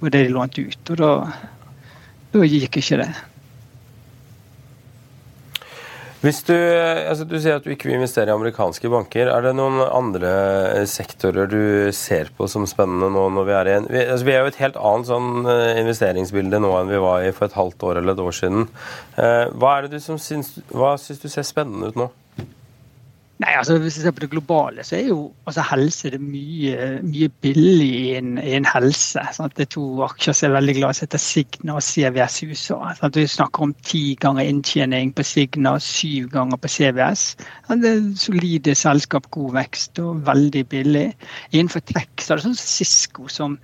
på 0.00 0.12
det 0.12 0.24
de 0.26 0.32
lånte 0.32 0.64
ut. 0.64 0.92
Og 0.94 1.00
da, 1.00 1.10
da 2.32 2.48
gikk 2.48 2.80
ikke 2.80 3.02
det. 3.02 3.10
Hvis 6.20 6.42
du, 6.44 6.52
altså 6.52 7.24
du 7.24 7.38
sier 7.40 7.56
at 7.56 7.64
du 7.64 7.70
ikke 7.72 7.88
vil 7.88 7.96
investere 7.96 8.28
i 8.28 8.34
amerikanske 8.34 8.90
banker. 8.92 9.30
Er 9.32 9.44
det 9.46 9.54
noen 9.56 9.80
andre 9.86 10.32
sektorer 10.90 11.48
du 11.48 11.88
ser 11.96 12.28
på 12.36 12.44
som 12.50 12.66
spennende 12.68 13.08
nå 13.14 13.22
når 13.32 13.46
vi 13.48 13.54
er 13.56 13.70
i 13.70 13.76
en 13.78 13.88
Vi, 13.88 14.02
altså 14.04 14.28
vi 14.28 14.34
er 14.34 14.44
jo 14.44 14.50
et 14.52 14.60
helt 14.60 14.76
annet 14.76 15.08
sånn 15.08 15.48
eh, 15.48 15.80
investeringsbilde 15.80 16.60
nå 16.60 16.74
enn 16.76 16.92
vi 16.92 17.00
var 17.00 17.24
i 17.24 17.32
for 17.32 17.48
et 17.48 17.56
halvt 17.56 17.88
år 17.88 18.02
eller 18.02 18.12
et 18.12 18.24
år 18.26 18.36
siden. 18.36 18.68
Eh, 19.16 19.46
hva 19.56 19.78
er 19.78 19.88
det 19.88 19.96
du 19.96 20.04
som 20.04 20.20
syns, 20.20 20.58
hva 20.68 20.92
syns 21.00 21.24
du 21.24 21.30
ser 21.32 21.48
spennende 21.48 21.88
ut 21.88 21.96
nå? 22.02 22.10
Nei, 23.40 23.54
altså 23.56 23.78
Hvis 23.80 23.96
vi 23.96 24.02
ser 24.02 24.12
på 24.12 24.20
det 24.20 24.28
globale, 24.34 24.82
så 24.84 24.98
er 24.98 25.06
jo 25.08 25.20
altså 25.48 25.62
helse 25.70 26.10
det 26.12 26.18
mye, 26.20 26.88
mye 27.00 27.28
billig 27.40 27.88
i 27.88 28.08
en, 28.18 28.34
i 28.36 28.52
en 28.58 28.66
helse. 28.68 29.22
Sant? 29.32 29.54
Det 29.56 29.64
er 29.64 29.70
to 29.72 29.84
aksjer 30.04 30.36
som 30.36 30.50
er 30.50 30.58
veldig 30.58 30.74
glad 30.76 30.92
i, 30.92 30.98
å 30.98 31.06
heter 31.06 31.22
Signa 31.24 31.78
og 31.78 31.86
CVS 31.86 32.36
i 32.44 32.50
USA. 32.50 32.78
Sant? 32.98 33.16
Vi 33.16 33.24
snakker 33.32 33.64
om 33.64 33.72
ti 33.86 34.02
ganger 34.20 34.44
inntjening 34.44 35.14
på 35.16 35.24
Signa, 35.24 35.72
syv 35.80 36.28
ganger 36.34 36.60
på 36.60 36.68
CVS. 36.74 37.24
Sant? 37.70 37.86
Det 37.86 37.94
er 37.94 38.04
Solide 38.20 38.76
selskap, 38.76 39.30
god 39.32 39.56
vekst 39.56 40.02
og 40.04 40.20
veldig 40.28 40.66
billig. 40.76 41.06
Innenfor 41.54 41.86
tech 41.88 42.12
så 42.20 42.34
er 42.34 42.42
det 42.42 42.50
sånn 42.50 42.60
Cisco 42.60 43.30
som 43.32 43.56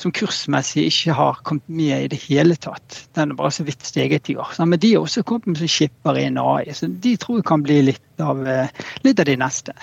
som 0.00 0.12
kursmessig 0.16 0.86
ikke 0.88 1.14
har 1.16 1.40
kommet 1.44 1.68
med 1.68 2.06
i 2.06 2.10
det 2.12 2.18
hele 2.24 2.56
tatt. 2.56 3.02
Den 3.16 3.34
er 3.34 3.38
bare 3.38 3.52
så 3.52 3.66
vidt 3.66 3.84
steget 3.84 4.30
i 4.32 4.36
år. 4.40 4.54
Men 4.64 4.80
de 4.80 4.94
har 4.94 5.04
også 5.04 5.24
kommet 5.28 5.50
med 5.50 5.60
som 5.60 5.68
skipper 5.68 6.16
i 6.16 6.28
NAI, 6.32 6.64
AI, 6.64 6.76
så 6.76 6.88
de 6.88 7.16
tror 7.20 7.40
jeg 7.40 7.48
kan 7.50 7.64
bli 7.66 7.80
litt 7.90 8.22
av, 8.24 8.40
eh, 8.48 8.70
litt 9.04 9.20
av 9.20 9.28
de 9.28 9.36
neste. 9.36 9.74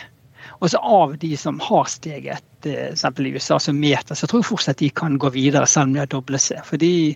Og 0.57 0.71
så 0.73 0.81
av 0.81 1.17
de 1.21 1.35
som 1.37 1.59
har 1.59 1.85
steget. 1.85 2.43
Eh, 2.65 2.93
i 3.19 3.33
USA, 3.33 3.59
som 3.59 3.79
meter, 3.79 4.15
så 4.15 4.27
tror 4.27 4.41
jeg 4.41 4.49
fortsatt 4.49 4.81
de 4.81 4.89
kan 4.89 5.19
gå 5.19 5.29
videre 5.29 5.67
selv 5.67 5.87
om 5.87 5.93
de 5.93 5.99
har 5.99 6.09
doblet 6.09 6.41
seg. 6.41 6.65
For 6.65 6.77
de, 6.81 7.15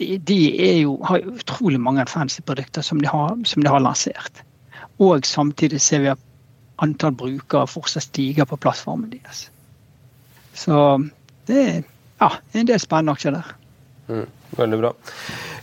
de, 0.00 0.16
de 0.18 0.40
jo, 0.80 0.96
har 1.04 1.20
utrolig 1.20 1.80
mange 1.80 2.06
fancy 2.08 2.40
produkter 2.40 2.82
som 2.82 3.00
de, 3.00 3.06
har, 3.06 3.36
som 3.44 3.62
de 3.62 3.68
har 3.68 3.84
lansert. 3.84 4.42
Og 4.98 5.26
samtidig 5.28 5.80
ser 5.80 6.00
vi 6.00 6.12
at 6.14 6.26
antall 6.80 7.12
brukere 7.12 7.68
fortsatt 7.68 8.08
stiger 8.08 8.48
på 8.48 8.56
plattformen 8.56 9.12
deres. 9.12 9.50
Så 10.56 10.76
det 11.50 11.60
er 11.66 11.82
ja, 12.20 12.30
en 12.54 12.68
del 12.68 12.80
spennende 12.82 13.16
aksjer 13.16 13.36
der. 13.36 13.52
Mm, 14.10 14.26
veldig 14.58 14.80
bra. 14.80 14.94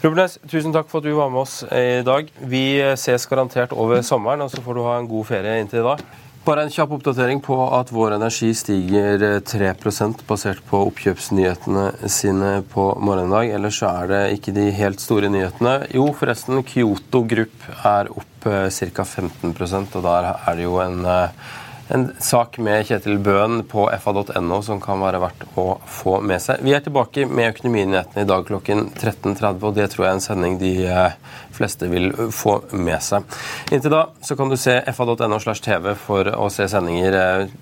Rubenes, 0.03 0.37
tusen 0.47 0.75
takk 0.75 0.87
for 0.91 1.01
at 1.01 1.09
du 1.09 1.17
var 1.17 1.33
med 1.33 1.43
oss 1.43 1.59
i 1.73 2.03
dag. 2.05 2.29
Vi 2.51 2.63
ses 2.99 3.27
garantert 3.29 3.73
over 3.75 4.03
sommeren, 4.05 4.45
og 4.45 4.53
så 4.53 4.63
får 4.63 4.77
du 4.77 4.85
ha 4.85 4.95
en 4.99 5.09
god 5.09 5.29
ferie 5.31 5.59
inntil 5.63 5.87
da. 5.87 5.97
Bare 6.47 6.63
en 6.63 6.69
kjapp 6.71 6.93
oppdatering 6.95 7.41
på 7.43 7.55
at 7.75 7.89
Vår 7.91 8.13
Energi 8.15 8.53
stiger 8.55 9.19
3% 9.43 10.21
basert 10.29 10.61
på 10.69 10.79
oppkjøpsnyhetene 10.87 12.07
sine 12.07 12.51
på 12.71 12.85
morgenen 13.03 13.33
i 13.33 13.35
dag. 13.35 13.55
Ellers 13.57 13.81
er 13.83 14.07
det 14.07 14.21
ikke 14.37 14.53
de 14.55 14.69
helt 14.77 15.03
store 15.03 15.27
nyhetene. 15.33 15.73
Jo, 15.91 16.05
forresten, 16.15 16.61
Kyoto 16.63 17.25
Group 17.27 17.67
er 17.83 18.07
opp 18.15 18.47
eh, 18.47 18.69
ca. 18.71 19.03
15% 19.03 19.99
og 19.99 20.07
der 20.07 20.29
er 20.37 20.55
det 20.55 20.69
jo 20.69 20.79
en 20.85 21.03
eh, 21.03 21.51
en 21.87 22.07
sak 22.19 22.57
med 22.63 22.85
Kjetil 22.87 23.19
Bøhn 23.23 23.61
på 23.69 23.85
fa.no 24.03 24.59
som 24.65 24.81
kan 24.83 24.99
være 25.01 25.21
verdt 25.23 25.45
å 25.59 25.65
få 25.87 26.17
med 26.25 26.41
seg. 26.43 26.63
Vi 26.65 26.73
er 26.75 26.83
tilbake 26.83 27.27
med 27.29 27.53
Økonominyhetene 27.53 28.25
i 28.25 28.29
dag 28.29 28.45
klokken 28.47 28.89
13.30, 28.93 29.61
og 29.63 29.75
det 29.77 29.89
tror 29.93 30.05
jeg 30.05 30.11
er 30.11 30.17
en 30.17 30.25
sending 30.25 30.57
de 30.61 30.73
eh, 30.91 31.17
fleste 31.55 31.89
vil 31.91 32.11
få 32.35 32.59
med 32.75 32.99
seg. 33.03 33.37
Inntil 33.71 33.95
da 33.95 34.05
så 34.25 34.37
kan 34.39 34.51
du 34.51 34.57
se 34.59 34.79
fa.no 34.93 35.41
slash 35.43 35.63
tv 35.65 35.93
for 35.99 36.31
å 36.35 36.49
se 36.53 36.67
sendinger 36.71 37.19
eh, 37.21 37.59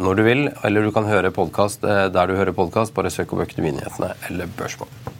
når 0.00 0.20
du 0.20 0.26
vil, 0.26 0.44
eller 0.66 0.84
du 0.84 0.92
kan 0.94 1.08
høre 1.08 1.32
podkast 1.34 1.86
eh, 1.86 2.06
der 2.12 2.30
du 2.30 2.38
hører 2.38 2.56
podkast. 2.56 2.94
Bare 2.94 3.12
søk 3.12 3.34
opp 3.34 3.48
Økonominyhetene 3.48 4.14
eller 4.30 4.52
Børsmål. 4.58 5.19